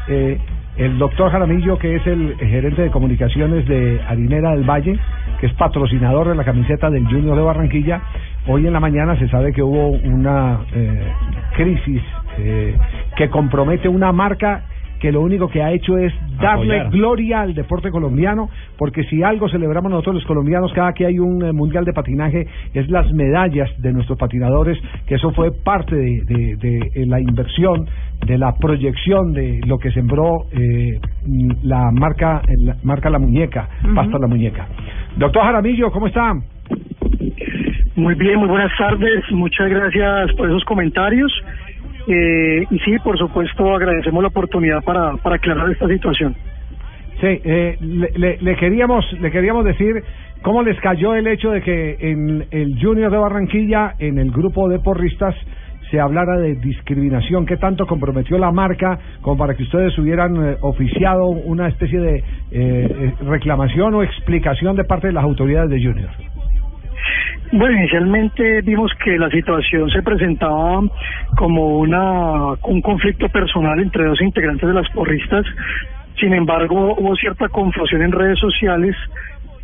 [0.08, 0.38] eh,
[0.76, 4.98] el doctor Jaramillo, que es el gerente de comunicaciones de Harinera del Valle,
[5.40, 8.02] que es patrocinador de la camiseta del Junior de Barranquilla,
[8.46, 11.12] hoy en la mañana se sabe que hubo una eh,
[11.56, 12.02] crisis
[12.38, 12.76] eh,
[13.16, 14.64] que compromete una marca
[15.00, 16.90] que lo único que ha hecho es darle Apoyar.
[16.90, 21.44] gloria al deporte colombiano, porque si algo celebramos nosotros los colombianos cada que hay un
[21.44, 26.22] eh, mundial de patinaje es las medallas de nuestros patinadores, que eso fue parte de,
[26.26, 27.86] de- de, eh, la inversión,
[28.26, 30.98] de la proyección de lo que sembró eh,
[31.62, 34.66] la marca eh, la marca La Muñeca, Pasta La Muñeca.
[35.16, 36.32] Doctor Jaramillo, ¿cómo está?
[37.96, 39.24] Muy bien, muy buenas tardes.
[39.30, 41.32] Muchas gracias por esos comentarios.
[42.08, 46.34] Eh, y sí, por supuesto, agradecemos la oportunidad para, para aclarar esta situación.
[47.20, 50.04] Sí, eh, le, le- le queríamos le queríamos decir
[50.42, 54.68] cómo les cayó el hecho de que en el Junior de Barranquilla, en el grupo
[54.68, 55.34] de porristas,
[55.90, 57.46] se hablara de discriminación.
[57.46, 62.16] ¿Qué tanto comprometió la marca como para que ustedes hubieran eh, oficiado una especie de
[62.18, 66.10] eh, eh, reclamación o explicación de parte de las autoridades de Junior?
[67.52, 70.82] Bueno, inicialmente vimos que la situación se presentaba
[71.36, 75.46] como una un conflicto personal entre dos integrantes de las porristas.
[76.18, 78.96] Sin embargo, hubo cierta confusión en redes sociales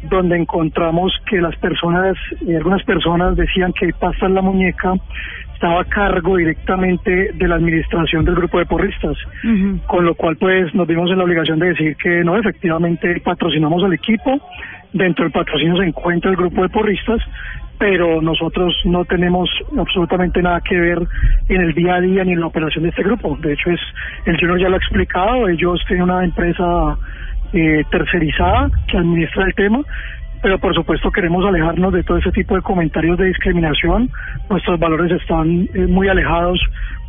[0.03, 2.17] donde encontramos que las personas,
[2.47, 4.95] eh, algunas personas decían que Pasta en la Muñeca
[5.63, 9.17] estaba a cargo directamente de la administración del grupo de porristas,
[9.87, 13.85] con lo cual pues nos vimos en la obligación de decir que no, efectivamente patrocinamos
[13.85, 14.41] al equipo,
[14.93, 17.21] dentro del patrocinio se encuentra el grupo de porristas,
[17.79, 19.49] pero nosotros no tenemos
[19.79, 20.99] absolutamente nada que ver
[21.49, 23.39] en el día a día ni en la operación de este grupo.
[23.41, 23.81] De hecho, es
[24.27, 26.99] el Junior ya lo ha explicado, ellos tienen una empresa
[27.53, 29.81] eh, tercerizada que administra el tema,
[30.43, 34.11] pero por supuesto queremos alejarnos de todo ese tipo de comentarios de discriminación.
[34.51, 36.61] Nuestros valores están eh, muy alejados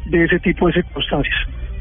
[0.05, 1.35] de ese tipo de circunstancias.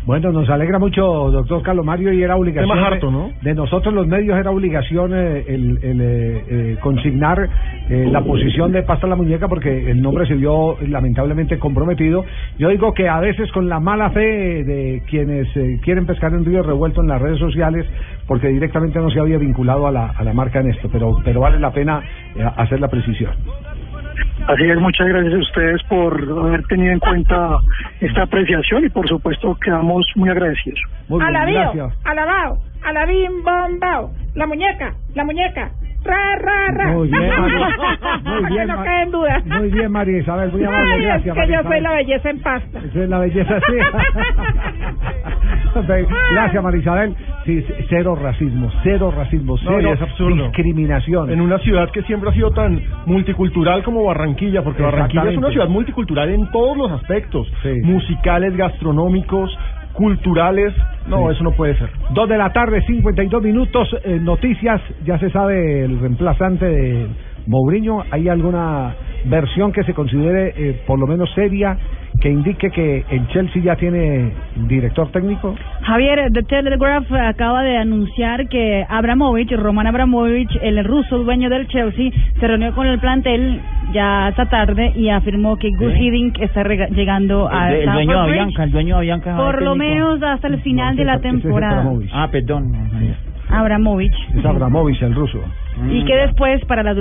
[0.05, 3.31] Bueno, nos alegra mucho, doctor Carlos Mario, y era obligación Tema harto, de, ¿no?
[3.41, 7.49] de nosotros los medios, era obligación eh, el, el, eh, eh, consignar
[7.89, 12.25] eh, la posición de Pasta la Muñeca porque el nombre se vio lamentablemente comprometido.
[12.59, 16.45] Yo digo que a veces con la mala fe de quienes eh, quieren pescar en
[16.45, 17.87] río revuelto en las redes sociales,
[18.27, 21.41] porque directamente no se había vinculado a la, a la marca en esto, pero, pero
[21.41, 22.03] vale la pena
[22.57, 23.33] hacer la precisión.
[24.49, 26.15] Así es, muchas gracias a ustedes por
[26.47, 27.59] haber tenido en cuenta
[28.01, 30.81] esta apreciación y por supuesto quedamos muy agradecidos.
[31.21, 34.11] Alabío, alabao, alabim, bombao.
[34.35, 35.71] La muñeca, la muñeca.
[36.05, 36.93] Ra, ra, ra.
[36.95, 37.69] Muy bien, María.
[38.25, 39.43] Muy bien, no quede en duda.
[39.45, 41.19] Muy bien, María Isabel, muy amable, gracias.
[41.19, 42.79] es que María yo soy la belleza en pasta.
[42.79, 43.77] Esa es la belleza, sí.
[45.75, 47.15] Gracias, María Isabel.
[47.45, 50.45] Sí, cero racismo, cero racismo, No, cero es absurdo.
[50.45, 51.31] discriminación.
[51.31, 55.51] En una ciudad que siempre ha sido tan multicultural como Barranquilla, porque Barranquilla es una
[55.51, 57.51] ciudad multicultural en todos los aspectos,
[57.83, 59.57] musicales, gastronómicos,
[59.93, 60.73] culturales.
[61.07, 61.35] No, Sí.
[61.35, 61.91] eso no puede ser.
[62.11, 63.89] Dos de la tarde, 52 minutos.
[64.05, 67.07] eh, noticias, ya se sabe el reemplazante de
[67.47, 68.03] Mourinho.
[68.11, 71.77] ¿Hay alguna versión que se considere eh, por lo menos seria
[72.21, 74.33] que indique que el Chelsea ya tiene
[74.69, 75.55] director técnico?
[75.83, 82.11] Javier, The Telegraph acaba de anunciar que Abramovich, Roman Abramovich, el ruso dueño del Chelsea,
[82.39, 83.61] se reunió con el plantel
[83.93, 85.99] ya esta tarde y afirmó que Gus Sí.
[86.01, 89.31] Hiddink está llegando a El, el dueño de Bridge, Avianca, el dueño de Avianca.
[89.31, 91.85] es por el lo menos hasta el final de la temporada.
[92.13, 92.73] Ah, perdón.
[93.49, 94.15] Abramovich.
[94.37, 95.39] Es Abramovich, el ruso.
[95.91, 96.95] Y que después, para la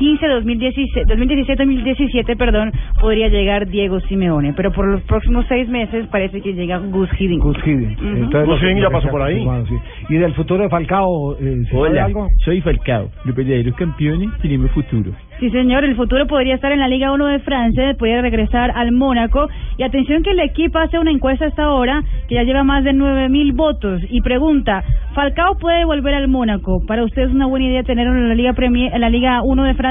[0.00, 4.54] 2015, 2016, 2016-2017, perdón, podría llegar Diego Simeone.
[4.54, 7.42] Pero por los próximos seis meses parece que llega Gus Hiddink.
[7.42, 7.98] Gus Hiddink.
[8.00, 9.44] Entonces, Gus Hiddink ya pasó por ahí.
[9.68, 9.74] sí.
[10.08, 11.36] ¿Y del futuro de Falcao?
[11.38, 12.28] Eh, ¿se sabe Hola, algo?
[12.44, 13.10] soy Falcao.
[13.24, 15.12] Los verdaderos campeones tenemos futuro.
[15.38, 18.92] Sí, señor, el futuro podría estar en la Liga 1 de Francia, podría regresar al
[18.92, 19.48] Mónaco.
[19.78, 22.92] Y atención que el equipo hace una encuesta hasta ahora que ya lleva más de
[22.92, 24.82] 9.000 votos y pregunta,
[25.14, 26.82] ¿Falcao puede volver al Mónaco?
[26.86, 29.64] ¿Para usted es una buena idea tenerlo en la Liga Premier, en la Liga 1
[29.64, 29.89] de Francia?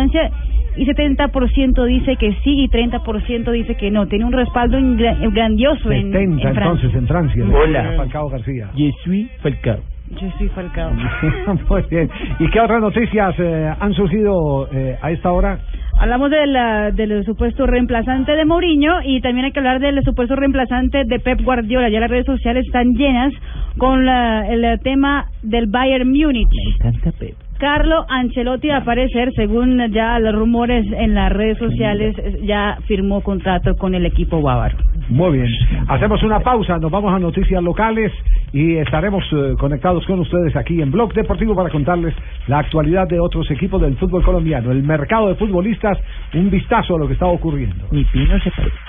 [0.78, 4.08] Y 70% dice que sí y 30% dice que no.
[4.08, 6.62] Tiene un respaldo ingra- grandioso en, 70 en Francia.
[6.64, 7.44] entonces en Francia.
[7.52, 7.94] Hola.
[7.98, 8.70] Falcao García.
[8.76, 9.80] Je suis Falcao.
[10.12, 10.92] Yo soy Falcao.
[11.70, 12.10] Muy bien.
[12.40, 15.60] ¿Y qué otras noticias eh, han surgido eh, a esta hora?
[16.00, 20.36] Hablamos de la- del supuesto reemplazante de Mourinho y también hay que hablar del supuesto
[20.36, 21.90] reemplazante de Pep Guardiola.
[21.90, 23.34] Ya las redes sociales están llenas
[23.78, 26.48] con la- el tema del Bayern Múnich.
[26.80, 27.36] Canta Pep.
[27.60, 33.76] Carlo Ancelotti, a parecer, según ya los rumores en las redes sociales, ya firmó contrato
[33.76, 34.78] con el equipo bávaro.
[35.10, 35.50] Muy bien.
[35.90, 38.14] Hacemos una pausa, nos vamos a noticias locales
[38.54, 42.16] y estaremos eh, conectados con ustedes aquí en Blog Deportivo para contarles
[42.48, 45.98] la actualidad de otros equipos del fútbol colombiano, el mercado de futbolistas,
[46.34, 47.88] un vistazo a lo que está ocurriendo.
[47.92, 48.89] Mi pino se parece.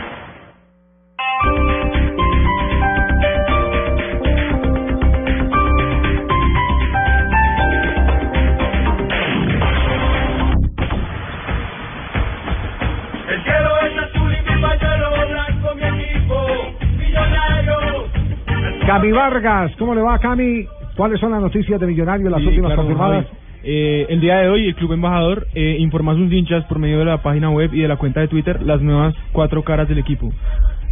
[18.91, 20.65] Cami Vargas, ¿cómo le va Cami?
[20.97, 23.25] ¿Cuáles son las noticias de Millonarios, las Sí, últimas claro, confirmadas?
[23.25, 23.37] Javi.
[23.63, 26.99] Eh, el día de hoy, el Club Embajador eh, informó a sus hinchas por medio
[26.99, 29.99] de la página web y de la cuenta de Twitter las nuevas cuatro caras del
[29.99, 30.29] equipo.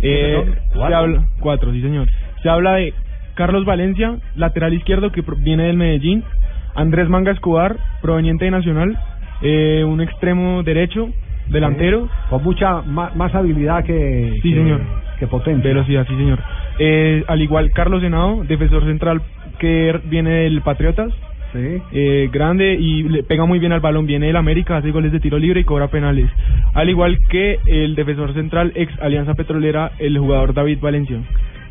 [0.02, 0.56] Eh, ¿Perdón?
[0.72, 0.98] se ¿Cuatro?
[0.98, 2.08] habla, cuatro, sí señor.
[2.42, 2.94] Se habla de
[3.36, 6.24] Carlos Valencia, lateral izquierdo que viene del Medellín,
[6.76, 8.98] Andrés Manga Escobar, proveniente de Nacional,
[9.42, 11.10] eh, un extremo derecho,
[11.50, 12.08] delantero.
[12.30, 14.80] Con mucha más habilidad que, Sí, que- señor.
[15.20, 15.64] Que potencia.
[15.64, 16.40] Velocidad, sí, señor.
[16.80, 19.22] Eh, al igual, Carlos Senado, defensor central
[19.60, 21.14] que viene del Patriotas.
[21.52, 24.06] Eh, grande y le pega muy bien al balón.
[24.06, 26.30] Viene del América, hace goles de tiro libre y cobra penales.
[26.74, 31.18] Al igual que el defensor central, ex Alianza Petrolera, el jugador David Valencia.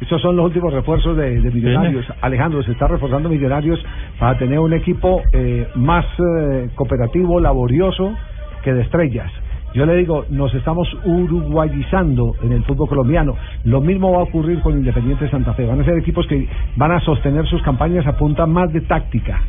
[0.01, 2.07] Estos son los últimos refuerzos de, de Millonarios.
[2.21, 3.81] Alejandro, se está reforzando Millonarios
[4.19, 8.15] para tener un equipo eh, más eh, cooperativo, laborioso
[8.63, 9.31] que de estrellas.
[9.79, 13.35] Yo le digo, nos estamos uruguayizando en el fútbol colombiano.
[13.65, 15.67] Lo mismo va a ocurrir con Independiente Santa Fe.
[15.67, 19.41] Van a ser equipos que van a sostener sus campañas a punta más de táctica.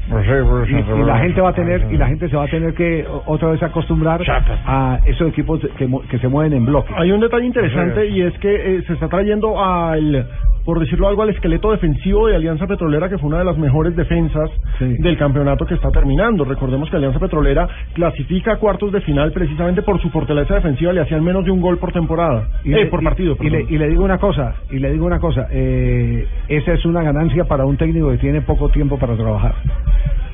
[0.70, 3.06] Y, y la gente va a tener y la gente se va a tener que
[3.26, 4.22] otra vez acostumbrar
[4.66, 6.94] a esos equipos que, mu- que se mueven en bloque.
[6.96, 10.28] Hay un detalle interesante y es que eh, se está trayendo al,
[10.66, 13.96] por decirlo algo, al esqueleto defensivo de Alianza Petrolera, que fue una de las mejores
[13.96, 14.50] defensas
[14.80, 16.46] del campeonato que está terminando.
[16.46, 21.02] Recordemos que Alianza Petrolera clasifica a cuartos de final precisamente por su fortaleza defensiva, le
[21.02, 23.36] hacían menos de un gol por temporada, Y eh, le- por y- partido.
[23.40, 23.74] Y, le, perdón.
[23.74, 27.46] y le digo una cosa, y le digo una cosa, eh, esa es una ganancia
[27.46, 29.56] para un técnico que tiene poco tiempo para trabajar,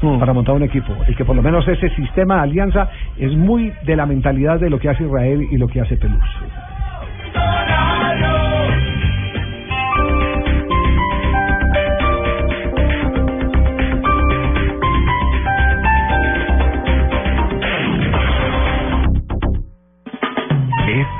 [0.01, 0.19] Mm.
[0.19, 3.71] para montar un equipo, y que por lo menos ese sistema de alianza es muy
[3.85, 6.19] de la mentalidad de lo que hace Israel y lo que hace Pelús.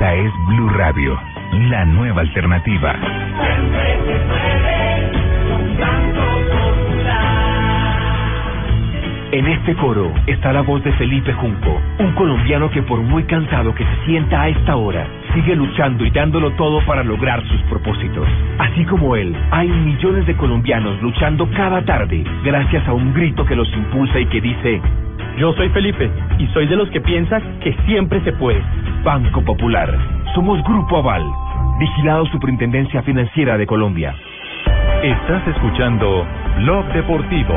[0.05, 1.19] Esta es Blue Radio,
[1.67, 2.93] la nueva alternativa.
[9.31, 13.73] En este coro está la voz de Felipe Junco, un colombiano que por muy cansado
[13.73, 18.27] que se sienta a esta hora, sigue luchando y dándolo todo para lograr sus propósitos.
[18.59, 23.55] Así como él, hay millones de colombianos luchando cada tarde gracias a un grito que
[23.55, 24.81] los impulsa y que dice,
[25.39, 28.61] Yo soy Felipe y soy de los que piensa que siempre se puede.
[29.05, 29.87] Banco Popular,
[30.33, 31.23] somos Grupo Aval,
[31.77, 34.15] vigilado Superintendencia Financiera de Colombia.
[35.03, 36.25] Estás escuchando
[36.57, 37.53] Blog Deportivo.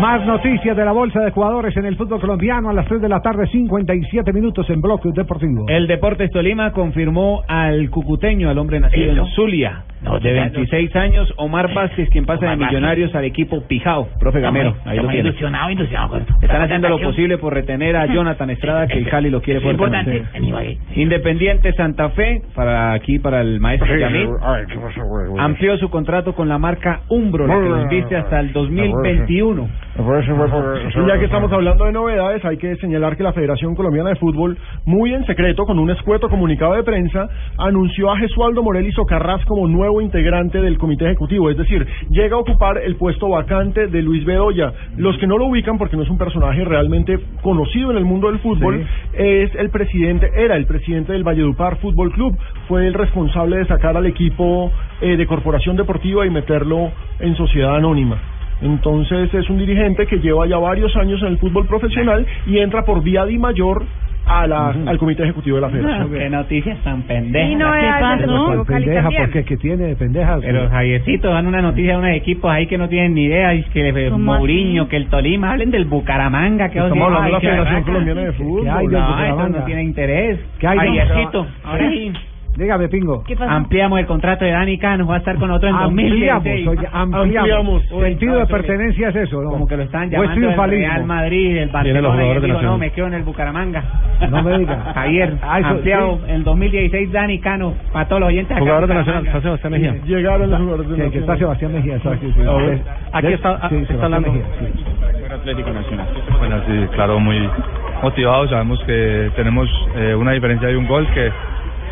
[0.00, 3.10] Más noticias de la Bolsa de Jugadores en el fútbol colombiano a las 3 de
[3.10, 5.66] la tarde, 57 minutos en Bloque Deportivo.
[5.68, 9.84] El Deportes Tolima confirmó al cucuteño, al hombre nacido en Zulia,
[10.22, 12.68] de 26 años, Omar Vázquez, quien pasa de Vázquez.
[12.68, 14.08] Millonarios al equipo Pijao.
[14.18, 15.28] Profe Gamero, ahí lo Estamos tiene.
[15.28, 19.30] ilusionados, ilusionados con Están haciendo lo posible por retener a Jonathan Estrada, que el Cali
[19.30, 20.24] lo quiere Es importante.
[20.94, 24.28] Independiente Santa Fe, para aquí, para el maestro Yamil,
[25.38, 29.68] amplió su contrato con la marca Umbro, la que los viste hasta el 2021.
[30.94, 34.16] Y ya que estamos hablando de novedades, hay que señalar que la Federación Colombiana de
[34.16, 37.28] Fútbol, muy en secreto, con un escueto comunicado de prensa,
[37.58, 41.50] anunció a Jesualdo Morel Socarrás como nuevo integrante del comité ejecutivo.
[41.50, 44.72] Es decir, llega a ocupar el puesto vacante de Luis Bedoya.
[44.96, 48.30] Los que no lo ubican, porque no es un personaje realmente conocido en el mundo
[48.30, 52.36] del fútbol, es el presidente, era el presidente del Valledupar Fútbol Club.
[52.68, 54.70] Fue el responsable de sacar al equipo
[55.00, 58.37] eh, de Corporación Deportiva y meterlo en sociedad anónima.
[58.62, 62.84] Entonces es un dirigente que lleva ya varios años en el fútbol profesional y entra
[62.84, 63.84] por vía de mayor
[64.26, 66.10] a la, al comité ejecutivo de la federación.
[66.12, 67.50] Qué noticias tan pendejas.
[67.50, 68.26] Y no ¿Qué es pasa?
[68.66, 70.40] Cali pendeja, porque que tiene de pendejas.
[70.42, 73.62] Pero Javiercito, dan una noticia de unos equipos ahí que no tienen ni idea, y
[73.64, 77.32] que el ¿Cómo Mourinho, que el Tolima, hablen del Bucaramanga, que Estamos os- hablando de
[77.32, 77.82] la Federación.
[77.84, 78.62] Colombiana de Fútbol.
[78.64, 80.40] ¿Qué hay del No, eso no tiene interés.
[80.58, 82.12] ¿Qué hay del- Javiercito, ahora sí.
[82.58, 83.22] Dígame, Pingo.
[83.22, 83.50] ¿Qué pasó?
[83.52, 86.68] Ampliamos el contrato de Dani Cano, va a estar con nosotros en Ampliamos, 2016.
[86.68, 87.82] oye, ampliamos.
[87.92, 89.50] Uy, Sentido no, de pertenencia es eso, ¿no?
[89.50, 90.86] Como que lo están ¿O es llamando el triunfalismo?
[90.88, 92.64] Real Madrid, el Tiene los Barcelona, y él dijo, Nacional.
[92.72, 93.84] no, me quedo en el Bucaramanga.
[94.28, 94.76] No me diga.
[94.94, 96.32] Javier, Ah, eso, ampliado sí.
[96.32, 98.60] en 2016 Dani Cano, para todos los oyentes acá.
[98.60, 98.94] Jugadores de.
[98.96, 99.94] Nacional, está Sebastián Mejía.
[100.04, 101.38] Llegaron los jugadores de Sí, que está Nacional.
[101.38, 101.98] Sebastián Mejía.
[102.00, 102.32] sí, sí.
[102.34, 102.82] Sí,
[103.12, 104.32] aquí sí, está- sí, está hablando.
[104.32, 104.84] Mejía, sí.
[105.32, 106.06] Atlético Nacional.
[106.38, 107.48] Bueno, sí, claro, muy
[108.02, 108.50] motivados.
[108.50, 111.30] Sabemos que tenemos eh, una diferencia de un gol que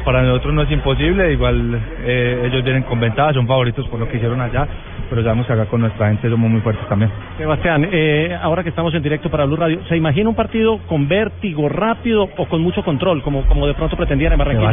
[0.07, 1.33] para nosotros no es imposible.
[1.33, 4.67] Igual eh, ellos vienen con ventaja, son favoritos por lo que hicieron allá,
[5.11, 7.11] pero sabemos que acá con nuestra gente somos muy fuertes también.
[7.37, 11.09] Sebastián, eh, ahora que estamos en directo para Blue Radio, ¿se imagina un partido con
[11.09, 14.71] vértigo rápido o con mucho control, como, como de pronto pretendían en Barranquilla?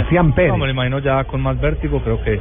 [0.49, 2.39] No, me lo imagino ya con más vértigo, creo que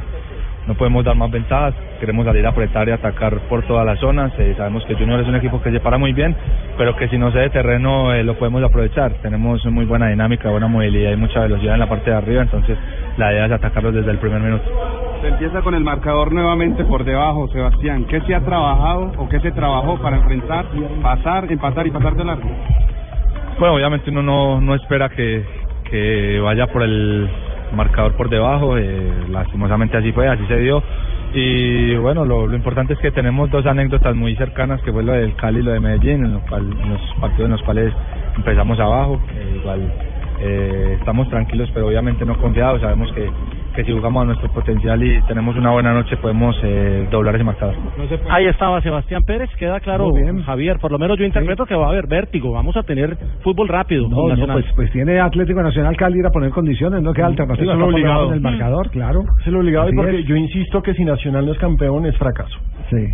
[0.67, 4.31] no podemos dar más ventajas, queremos salir a apretar y atacar por todas las zonas,
[4.37, 6.35] eh, sabemos que Junior es un equipo que se para muy bien,
[6.77, 10.49] pero que si no se de terreno eh, lo podemos aprovechar, tenemos muy buena dinámica,
[10.49, 12.77] buena movilidad y mucha velocidad en la parte de arriba, entonces
[13.17, 14.63] la idea es atacarlos desde el primer minuto.
[15.21, 18.05] Se empieza con el marcador nuevamente por debajo, Sebastián.
[18.05, 20.65] ¿Qué se ha trabajado o qué se trabajó para enfrentar,
[21.01, 22.49] pasar, empatar y pasar de largo?
[23.57, 25.45] Bueno, obviamente uno no, no espera que,
[25.89, 27.29] que vaya por el
[27.73, 30.83] marcador por debajo, eh, lastimosamente así fue, así se dio.
[31.33, 35.13] Y bueno, lo, lo importante es que tenemos dos anécdotas muy cercanas, que fue lo
[35.13, 37.93] del Cali y lo de Medellín, en, lo cual, en los partidos en los cuales
[38.37, 39.19] empezamos abajo.
[39.55, 39.91] igual
[40.39, 43.29] eh, estamos tranquilos, pero obviamente no confiados, sabemos que,
[43.75, 47.43] que si jugamos a nuestro potencial y tenemos una buena noche podemos eh, doblar ese
[47.43, 47.75] marcador.
[48.29, 50.11] Ahí estaba Sebastián Pérez, queda claro,
[50.45, 53.67] Javier, por lo menos yo interpreto que va a haber vértigo, vamos a tener fútbol
[53.67, 54.07] rápido.
[54.07, 57.63] No, no, pues, pues tiene Atlético Nacional Cali ir a poner condiciones, no queda alternativa.
[57.63, 58.31] Eso es lo está por debajo obligado.
[58.31, 59.23] del marcador, claro.
[59.39, 60.25] Es lo obligado y porque es.
[60.25, 62.57] yo insisto que si Nacional no es campeón es fracaso.
[62.89, 63.07] Sí.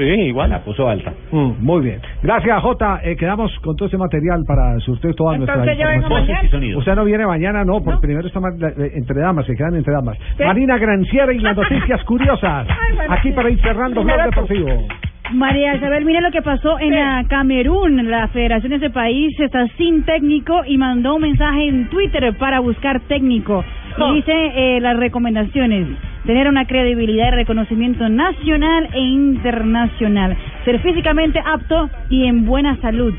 [0.00, 0.48] Sí, igual.
[0.48, 1.12] La puso alta.
[1.30, 2.00] Mm, muy bien.
[2.22, 3.00] Gracias, Jota.
[3.04, 6.38] Eh, quedamos con todo este material para surtir toda nuestra Entonces yo vengo información.
[6.60, 6.78] mañana.
[6.78, 10.16] Usted no viene mañana, no, porque primero está eh, entre damas, se quedan entre damas.
[10.38, 12.66] Marina Granciera y las noticias curiosas.
[12.96, 14.24] bueno, Aquí para ir cerrando Blog.
[14.24, 14.86] Deportivo.
[15.32, 16.92] María Isabel, mire lo que pasó en
[17.28, 18.10] Camerún.
[18.10, 22.58] La federación de ese país está sin técnico y mandó un mensaje en Twitter para
[22.60, 23.64] buscar técnico.
[23.96, 25.86] Y dice eh, las recomendaciones.
[26.26, 30.36] Tener una credibilidad y reconocimiento nacional e internacional.
[30.64, 33.14] Ser físicamente apto y en buena salud.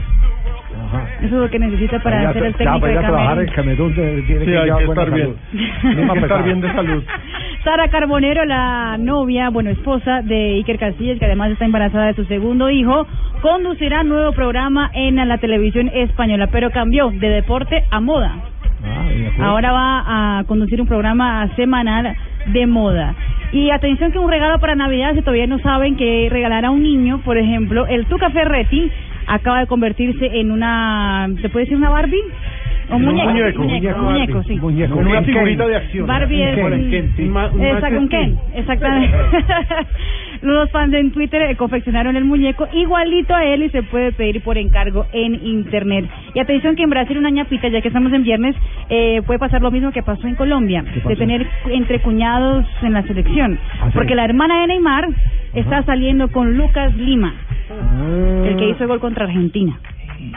[1.22, 3.02] Eso es lo que necesita para Ya, ser el ya, técnico para de ir a
[3.08, 3.48] trabajar Camerún.
[3.48, 5.36] en Camerún tiene Sí, que hay llevar que buena estar bien.
[5.84, 7.04] Hay que estar bien de salud.
[7.64, 12.26] Sara Carbonero, la novia, bueno, esposa de Iker Casillas, que además está embarazada de su
[12.26, 13.06] segundo hijo,
[13.42, 18.34] conducirá nuevo programa en la televisión española, pero cambió de deporte a moda.
[19.40, 22.16] Ahora va a conducir un programa semanal
[22.48, 23.14] de moda.
[23.52, 26.82] Y atención que un regalo para Navidad, si todavía no saben que regalar a un
[26.82, 28.90] niño, por ejemplo, el Tuca Ferretti
[29.28, 32.22] acaba de convertirse en una, ¿se puede decir una Barbie?
[32.90, 34.48] O Un muñeco, muñeco, muñeco, muñeco, Barbie.
[34.56, 34.60] sí.
[34.60, 34.96] Muñeco.
[34.96, 36.08] Con una figurita de acción.
[36.08, 37.24] Barbie es Un Ken, sí.
[37.98, 38.38] Un Ken.
[38.56, 39.18] exactamente.
[40.42, 44.42] Los fans en Twitter eh, confeccionaron el muñeco igualito a él y se puede pedir
[44.42, 46.10] por encargo en internet.
[46.34, 48.56] Y atención que en Brasil una ñapita, ya que estamos en viernes,
[48.90, 53.04] eh, puede pasar lo mismo que pasó en Colombia, de tener entre cuñados en la
[53.04, 53.60] selección.
[53.80, 53.92] ¿Ah, sí?
[53.94, 55.08] Porque la hermana de Neymar
[55.54, 57.34] está saliendo con Lucas Lima,
[57.70, 58.44] Ah.
[58.48, 59.80] el que hizo el gol contra Argentina.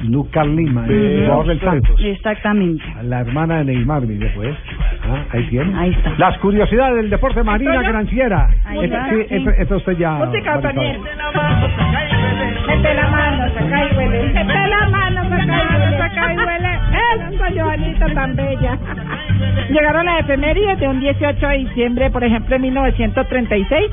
[0.05, 2.01] Lucas Lima, el jugador del Santos.
[2.03, 2.85] Exactamente.
[3.03, 4.55] La hermana de Neymar, mire pues.
[5.03, 5.79] Ah, ahí tiene.
[5.79, 6.15] Ahí está.
[6.19, 7.83] Las curiosidades del deporte Marina.
[7.83, 8.49] Granciera.
[9.59, 10.13] Esto usted ya.
[10.13, 10.59] Música.
[10.59, 11.01] Daniel.
[12.67, 14.33] Mete la mano, saca y huele.
[14.33, 15.99] Mete la mano, saca y huele.
[15.99, 16.75] Saca y huele.
[17.15, 18.79] Eso, Joanita, tan bella.
[19.71, 23.91] Llegaron las efemérides de un 18 de diciembre, por ejemplo, en 1936.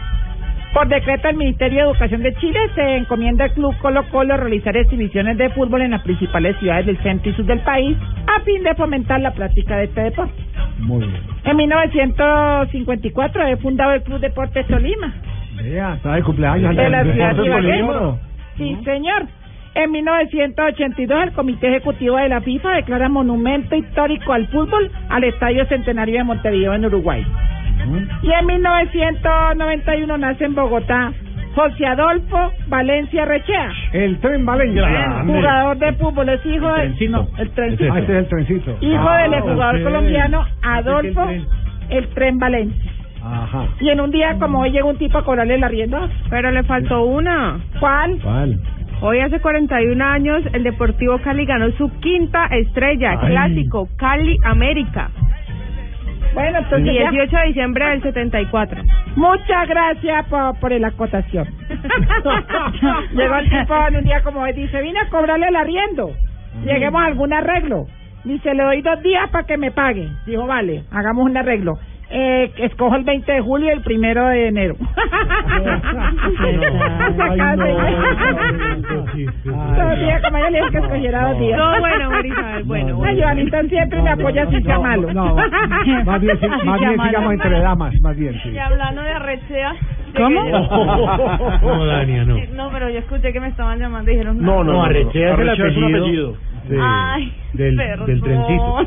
[0.74, 4.76] Por decreto del Ministerio de Educación de Chile se encomienda al Club Colo Colo realizar
[4.78, 8.64] exhibiciones de fútbol en las principales ciudades del centro y sur del país a fin
[8.64, 10.42] de fomentar la práctica de este deporte.
[10.80, 11.22] Muy bien.
[11.44, 15.14] En 1954 he fundado el Club Deportes Tolima.
[15.62, 16.76] Vea, está de cumpleaños.
[16.76, 17.84] de la ciudad de Ibagué.
[18.58, 19.28] Sí, señor.
[19.74, 25.66] En 1982 el Comité Ejecutivo de la FIFA declara monumento histórico al fútbol al Estadio
[25.68, 27.26] Centenario de Montevideo en Uruguay.
[28.24, 31.12] Y en 1991 nace en Bogotá
[31.56, 33.72] José Adolfo Valencia Rechea.
[33.94, 35.24] El tren Valencia.
[35.26, 37.10] Jugador de fútbol, es hijo de...
[37.10, 37.94] No, el trencito.
[37.94, 38.78] Ah, ese es el trencito.
[38.82, 39.84] Hijo Ah, del jugador ok.
[39.84, 41.26] colombiano Adolfo
[41.90, 42.92] el Tren Valencia.
[43.24, 43.68] Ajá.
[43.82, 46.10] Y en un día como hoy llega un tipo a cobrarle la rienda.
[46.30, 47.60] Pero le faltó una.
[47.80, 48.18] ¿Cuál?
[48.24, 48.60] ¿Cuál?
[49.02, 53.30] Hoy hace 41 años el Deportivo Cali ganó su quinta estrella, Ay.
[53.32, 55.10] clásico, Cali América.
[56.34, 57.10] Bueno, entonces ya.
[57.12, 58.82] 18 de diciembre del 74.
[59.16, 61.48] Muchas gracias por, por la acotación.
[63.14, 66.12] Llegó el tipo en un día como hoy, dice, vine a cobrarle el arriendo.
[66.64, 67.86] Lleguemos a algún arreglo.
[68.24, 70.08] Dice, le doy dos días para que me pague.
[70.26, 71.80] Dijo, vale, hagamos un arreglo.
[72.14, 74.76] Eh, escojo el 20 de julio y el primero de enero.
[80.24, 81.58] Como ella le dijo que escogiera dos días.
[81.58, 85.14] Todo bueno, Marisabel, bueno, Ay, Joanita siempre me apoya sin sea malo.
[85.14, 85.36] No,
[86.06, 88.50] más bien, más bien sigamos entre damas, más bien, sí.
[88.50, 89.76] Y hablando de arrechea.
[90.18, 90.44] ¿Cómo?
[90.44, 92.36] No, Dania, no.
[92.54, 94.42] No, pero yo escuché que me estaban llamando y dijeron.
[94.42, 96.36] No, no, no, Arrechea es el Arrechea es un apellido.
[96.68, 98.06] Sí, Ay, del, perdón.
[98.08, 98.78] del trencito.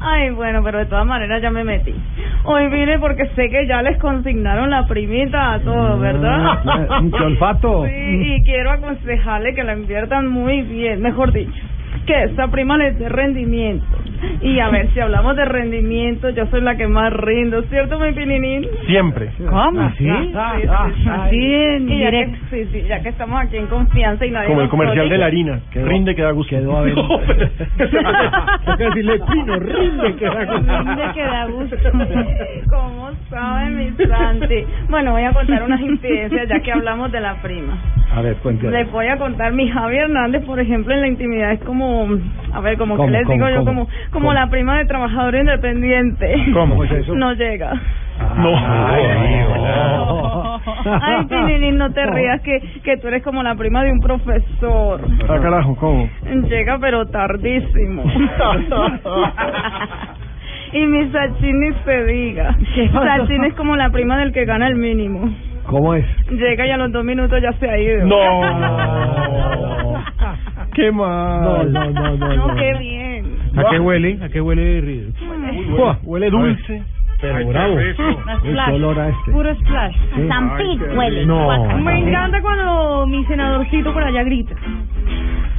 [0.00, 1.94] Ay, bueno, pero de todas maneras ya me metí.
[2.44, 6.58] Hoy vine porque sé que ya les consignaron la primita a todos, ¿verdad?
[6.66, 7.86] Ah, ¿Qué olfato?
[7.86, 7.92] Sí,
[8.36, 11.52] y quiero aconsejarle que la inviertan muy bien, mejor dicho,
[12.06, 13.86] que esta prima les dé rendimiento.
[14.40, 18.12] Y a ver, si hablamos de rendimiento, yo soy la que más rindo, ¿cierto, mi
[18.12, 18.66] pininín?
[18.86, 19.30] Siempre.
[19.38, 19.80] ¿Cómo?
[19.80, 20.08] ¿Ah, sí?
[20.08, 22.38] Así en Y ya que, directo.
[22.50, 25.26] sí, sí, ya que estamos aquí en confianza y nadie Como el comercial de la
[25.26, 25.60] harina.
[25.70, 26.56] Que rinde que da gusto.
[26.56, 26.94] Quedó a ver.
[28.66, 30.78] Hay que decirle, Pino, rinde que da gusto.
[30.78, 31.76] Rinde que da gusto.
[32.70, 34.64] ¿Cómo sabe mi Santi?
[34.88, 37.76] Bueno, voy a contar unas incidencias ya que hablamos de la prima.
[38.14, 38.70] A ver, cuéntame.
[38.72, 41.83] Les voy a contar, mi Javi Hernández, por ejemplo, en la intimidad es como,
[42.52, 43.86] a ver, como ¿Cómo, que les cómo, digo yo, cómo?
[43.86, 44.32] como como ¿Cómo?
[44.34, 46.34] la prima de trabajador independiente.
[46.52, 47.14] ¿Cómo es eso?
[47.14, 47.72] No llega.
[48.36, 48.54] No.
[50.84, 55.00] Ay, Tininin, no te rías que, que tú eres como la prima de un profesor.
[55.28, 56.08] Ah, carajo, ¿cómo?
[56.48, 58.04] Llega pero tardísimo.
[60.72, 62.56] y mi Sachin ni se diga.
[62.92, 65.32] Sachin es como la prima del que gana el mínimo.
[65.66, 66.04] ¿Cómo es?
[66.30, 68.04] Llega y a los dos minutos ya se ha ido.
[68.06, 68.42] No.
[70.74, 71.72] Qué mal.
[71.72, 72.48] No, no, no, no.
[72.48, 73.38] No, qué bien.
[73.56, 74.18] ¿A qué huele?
[74.22, 75.08] ¿A qué huele?
[75.76, 76.82] Buah, Huele dulce.
[77.20, 77.74] Pero bravo.
[77.74, 77.94] Una El
[78.50, 78.74] splash.
[78.74, 79.32] olor a este.
[79.32, 79.94] Puro splash.
[80.14, 80.22] Sí.
[80.24, 81.26] Stampede huele.
[81.26, 81.78] No.
[81.78, 84.54] Me encanta cuando mi senadorcito por allá grita.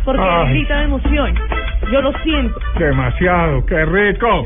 [0.04, 0.50] Porque Ay.
[0.54, 1.34] grita de emoción.
[1.92, 2.60] Yo lo siento.
[2.78, 4.46] Demasiado, qué rico.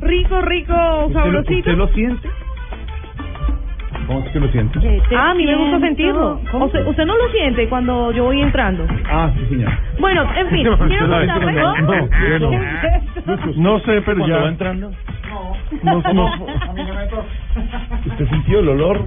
[0.00, 0.74] Rico, rico,
[1.12, 1.58] sabrosito.
[1.70, 2.28] ¿Usted lo siente?
[4.06, 5.02] ¿Cómo es que lo siente?
[5.16, 6.40] Ah, a mí me gusta sentirlo.
[6.50, 6.66] ¿Cómo?
[6.66, 8.86] Usted, usted no lo siente cuando yo voy entrando.
[9.10, 9.72] Ah, sí, señor.
[9.98, 11.26] Bueno, en fin, quiero contarle.
[13.56, 14.38] No sé, pero ¿Cuando ya.
[14.42, 14.90] va entrando?
[15.82, 16.46] No, no.
[18.06, 19.04] ¿Usted sintió el olor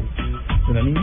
[0.67, 1.01] de la niña?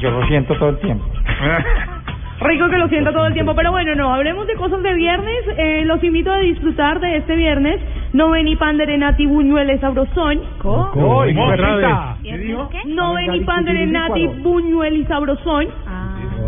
[0.00, 1.04] Yo lo siento todo el tiempo.
[2.40, 5.44] Rico que lo sienta todo el tiempo, pero bueno, no, hablemos de cosas de viernes.
[5.56, 7.80] Eh, los invito a disfrutar de este viernes.
[8.12, 10.40] No ven ni pan de renati buñueles sabrosón.
[10.58, 11.22] ¿Cómo?
[11.22, 11.50] Ay, ¿Cómo?
[11.50, 11.86] Ferrari.
[12.22, 12.68] ¿Qué dijo?
[12.86, 15.68] No ven ni pan de renati buñueles sabrosón.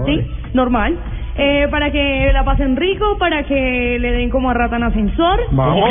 [0.05, 0.27] ¿Sí?
[0.53, 0.97] Normal.
[1.41, 5.39] Eh, para que la pasen rico, para que le den como a rata en ascensor.
[5.53, 5.89] Vamos.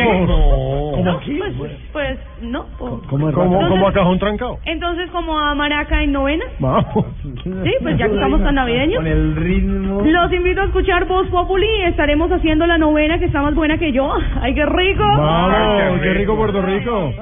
[1.04, 1.54] No, pues,
[1.94, 2.66] pues, no.
[2.80, 4.58] o- ¿Cómo, Entonces- como a cajón trancado?
[4.66, 6.44] Entonces, como a Maraca en novena.
[6.60, 7.06] Vamos.
[7.44, 8.98] Sí, pues ya que estamos tan navideños.
[8.98, 10.02] Con el ritmo.
[10.02, 11.68] Los invito a escuchar Voz Populi.
[11.86, 14.12] Estaremos haciendo la novena que está más buena que yo.
[14.42, 15.04] ¡Ay, qué rico!
[15.06, 17.14] Vamos, qué rico Puerto Rico.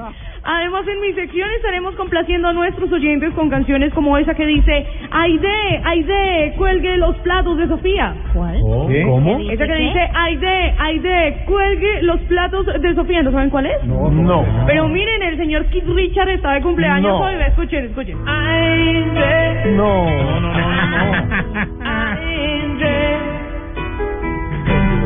[0.48, 4.86] Además, en mi sección estaremos complaciendo a nuestros oyentes con canciones como esa que dice
[5.10, 8.14] Aide, Aide, cuelgue los platos de Sofía.
[8.32, 8.54] ¿Cuál?
[8.88, 9.02] ¿Qué?
[9.02, 9.38] ¿Cómo?
[9.50, 13.22] Esa que dice Aide, Aide, cuelgue los platos de Sofía.
[13.22, 13.82] ¿No saben cuál es?
[13.84, 14.44] No, no.
[14.66, 17.18] Pero miren, el señor Keith Richard está de cumpleaños No.
[17.18, 17.34] hoy.
[17.46, 18.16] Escuchen, escuchen.
[18.28, 21.80] Aide, No, no, no, no.
[21.84, 23.16] Aide,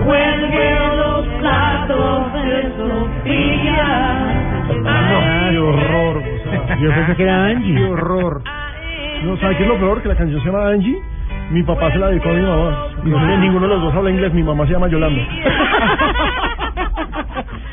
[0.05, 4.27] cuelgue los platos de Sofía.
[5.51, 6.17] Qué horror.
[6.19, 7.75] o sea, Yo pensé que era Angie.
[7.75, 8.43] Qué horror.
[9.25, 10.01] No, ¿sabes qué es lo peor?
[10.03, 10.99] Que la canción se llama Angie.
[11.51, 12.87] Mi papá se la dedicó a mi mamá.
[13.05, 14.33] Y no sé, ninguno de los dos habla inglés.
[14.33, 15.23] Mi mamá se llama Yolanda.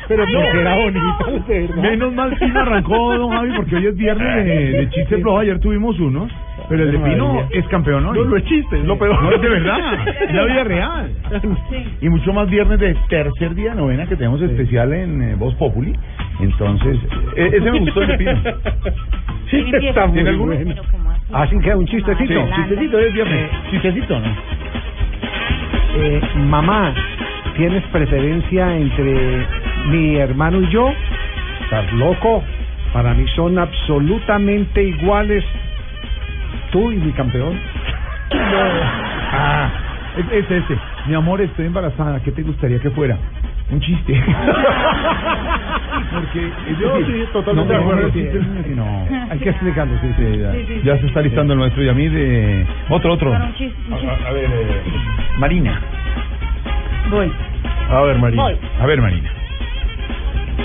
[0.08, 1.80] Pero qué era bonito.
[1.80, 5.38] Menos mal que no arrancó, don Javi, porque hoy es viernes de, de chiste flojo.
[5.38, 6.30] Ayer tuvimos unos.
[6.68, 8.18] Pero el de Pino es campeón hoy.
[8.18, 9.22] No, no es chiste, es lo peor.
[9.22, 10.08] No, es de verdad.
[10.28, 11.12] Es la vida real.
[12.00, 15.94] Y mucho más viernes de tercer día novena que tenemos especial en eh, Voz Populi.
[16.40, 16.98] Entonces,
[17.36, 18.40] eh, ese me gustó el de Pino.
[19.50, 20.54] Sí, está muy ¿Tiene alguno?
[20.54, 20.82] bueno.
[21.32, 22.46] Así que un chistecito.
[22.46, 23.50] Sí, chistecito, es viernes.
[23.70, 24.26] Chistecito, ¿no?
[25.96, 26.94] Eh, mamá,
[27.56, 29.46] ¿tienes preferencia entre
[29.90, 30.92] mi hermano y yo?
[31.64, 32.42] ¿Estás loco?
[32.92, 35.44] Para mí son absolutamente iguales
[36.70, 37.58] tú y mi campeón.
[38.32, 39.70] Ah,
[40.16, 40.78] es, es ese.
[41.06, 42.20] Mi amor, estoy embarazada.
[42.20, 43.16] ¿Qué te gustaría que fuera?
[43.70, 44.14] Un chiste.
[46.14, 48.02] Porque es Yo decir, sí, totalmente no, de acuerdo.
[48.06, 48.28] no, sí,
[48.64, 49.08] sí, no.
[49.30, 51.00] Hay que explicarlo, sí, Sí, ya, Sí, sí, ya sí.
[51.00, 52.66] se está listando el nuestro y a mí de...
[52.88, 53.30] Otro, otro.
[53.32, 54.24] Para un chiste, un A, chiste.
[54.24, 54.82] a- a ver, eh,
[55.38, 55.80] Marina.
[57.10, 57.32] Voy.
[57.90, 58.42] A ver, María.
[58.42, 58.56] Voy.
[58.80, 59.30] A ver, Marina.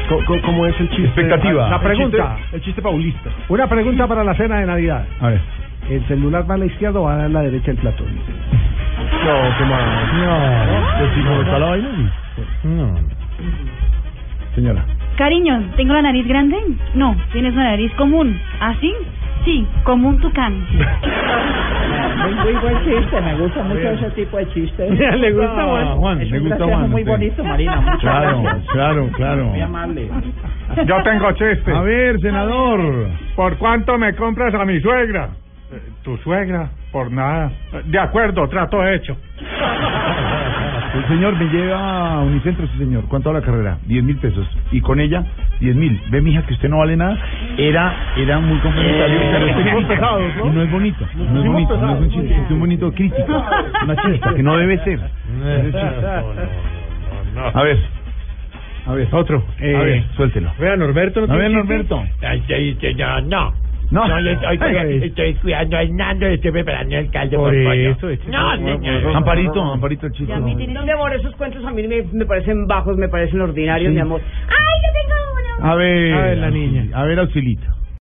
[0.09, 1.05] ¿Cómo, cómo- cómo es el chiste?
[1.05, 1.69] Expectativa.
[1.69, 2.17] La pregunta.
[2.17, 3.29] El chiste, el chiste paulista.
[3.49, 5.05] Una pregunta para la cena de Navidad.
[5.19, 5.41] A ver.
[5.89, 8.03] ¿El celular va a la izquierda o va a la derecha el plato?
[8.03, 9.85] No, qué mal.
[10.17, 11.15] No.
[11.15, 11.89] Si no está la vaina.
[12.63, 12.95] No.
[14.55, 14.85] Señora.
[15.17, 16.57] Cariño, ¿tengo la nariz grande?
[16.95, 18.39] No, tienes una nariz común.
[18.59, 18.93] ¿Así?
[19.45, 20.65] Sí, como un tucán.
[22.43, 24.89] Muy, buen chiste, me gusta mucho ese tipo de chiste.
[25.17, 25.87] Le gusta Juan.
[25.97, 27.75] Juan, es le un gusta Juan, muy bonito, Marina.
[27.81, 28.67] Muchas Claro, gracias.
[28.71, 29.45] claro, claro.
[29.47, 30.09] Muy amable.
[30.85, 31.71] Yo tengo chiste.
[31.73, 33.09] A ver, senador.
[33.35, 35.29] ¿Por cuánto me compras a mi suegra?
[35.73, 36.69] Eh, ¿Tu suegra?
[36.91, 37.51] Por nada.
[37.85, 39.17] De acuerdo, trato hecho.
[40.93, 43.05] El señor me lleva a Unicentro, sí señor.
[43.07, 43.79] ¿Cuánto va la carrera?
[43.85, 44.47] Diez mil pesos.
[44.71, 45.23] Y con ella,
[45.59, 45.99] diez mil.
[46.11, 47.17] Ve, mija, que usted no vale nada.
[47.57, 49.19] Era era muy complementario.
[49.19, 50.45] Eh, pesados, ¿no?
[50.45, 51.07] Y no es bonito.
[51.15, 51.77] No es bonito.
[51.77, 52.41] No es un chiste.
[52.43, 53.25] Es un bonito crítico.
[53.83, 54.99] Una chispa que no debe ser.
[57.53, 57.79] A ver.
[58.85, 59.43] A ver, otro.
[59.59, 60.53] Eh, a ver, suéltelo.
[60.59, 62.03] Vea, Norberto, A ver, Norberto.
[62.97, 63.53] No, no.
[63.93, 64.07] No.
[64.07, 68.29] No, yo estoy, cuidando a Hernando y estoy preparando el caldo Por por eso, este-
[68.31, 69.15] No, señor.
[69.15, 70.33] Amparito, Amparito, el chiste.
[70.33, 70.41] No,
[70.83, 73.93] mi amor, esos cuentos a mí me, me parecen bajos, me parecen ordinarios, Sí.
[73.95, 74.19] mi amor.
[74.47, 75.71] ¡Ay, yo tengo uno!
[75.71, 76.13] A ver.
[76.13, 76.87] A ver, la niña.
[76.97, 77.67] A ver, Auxilito.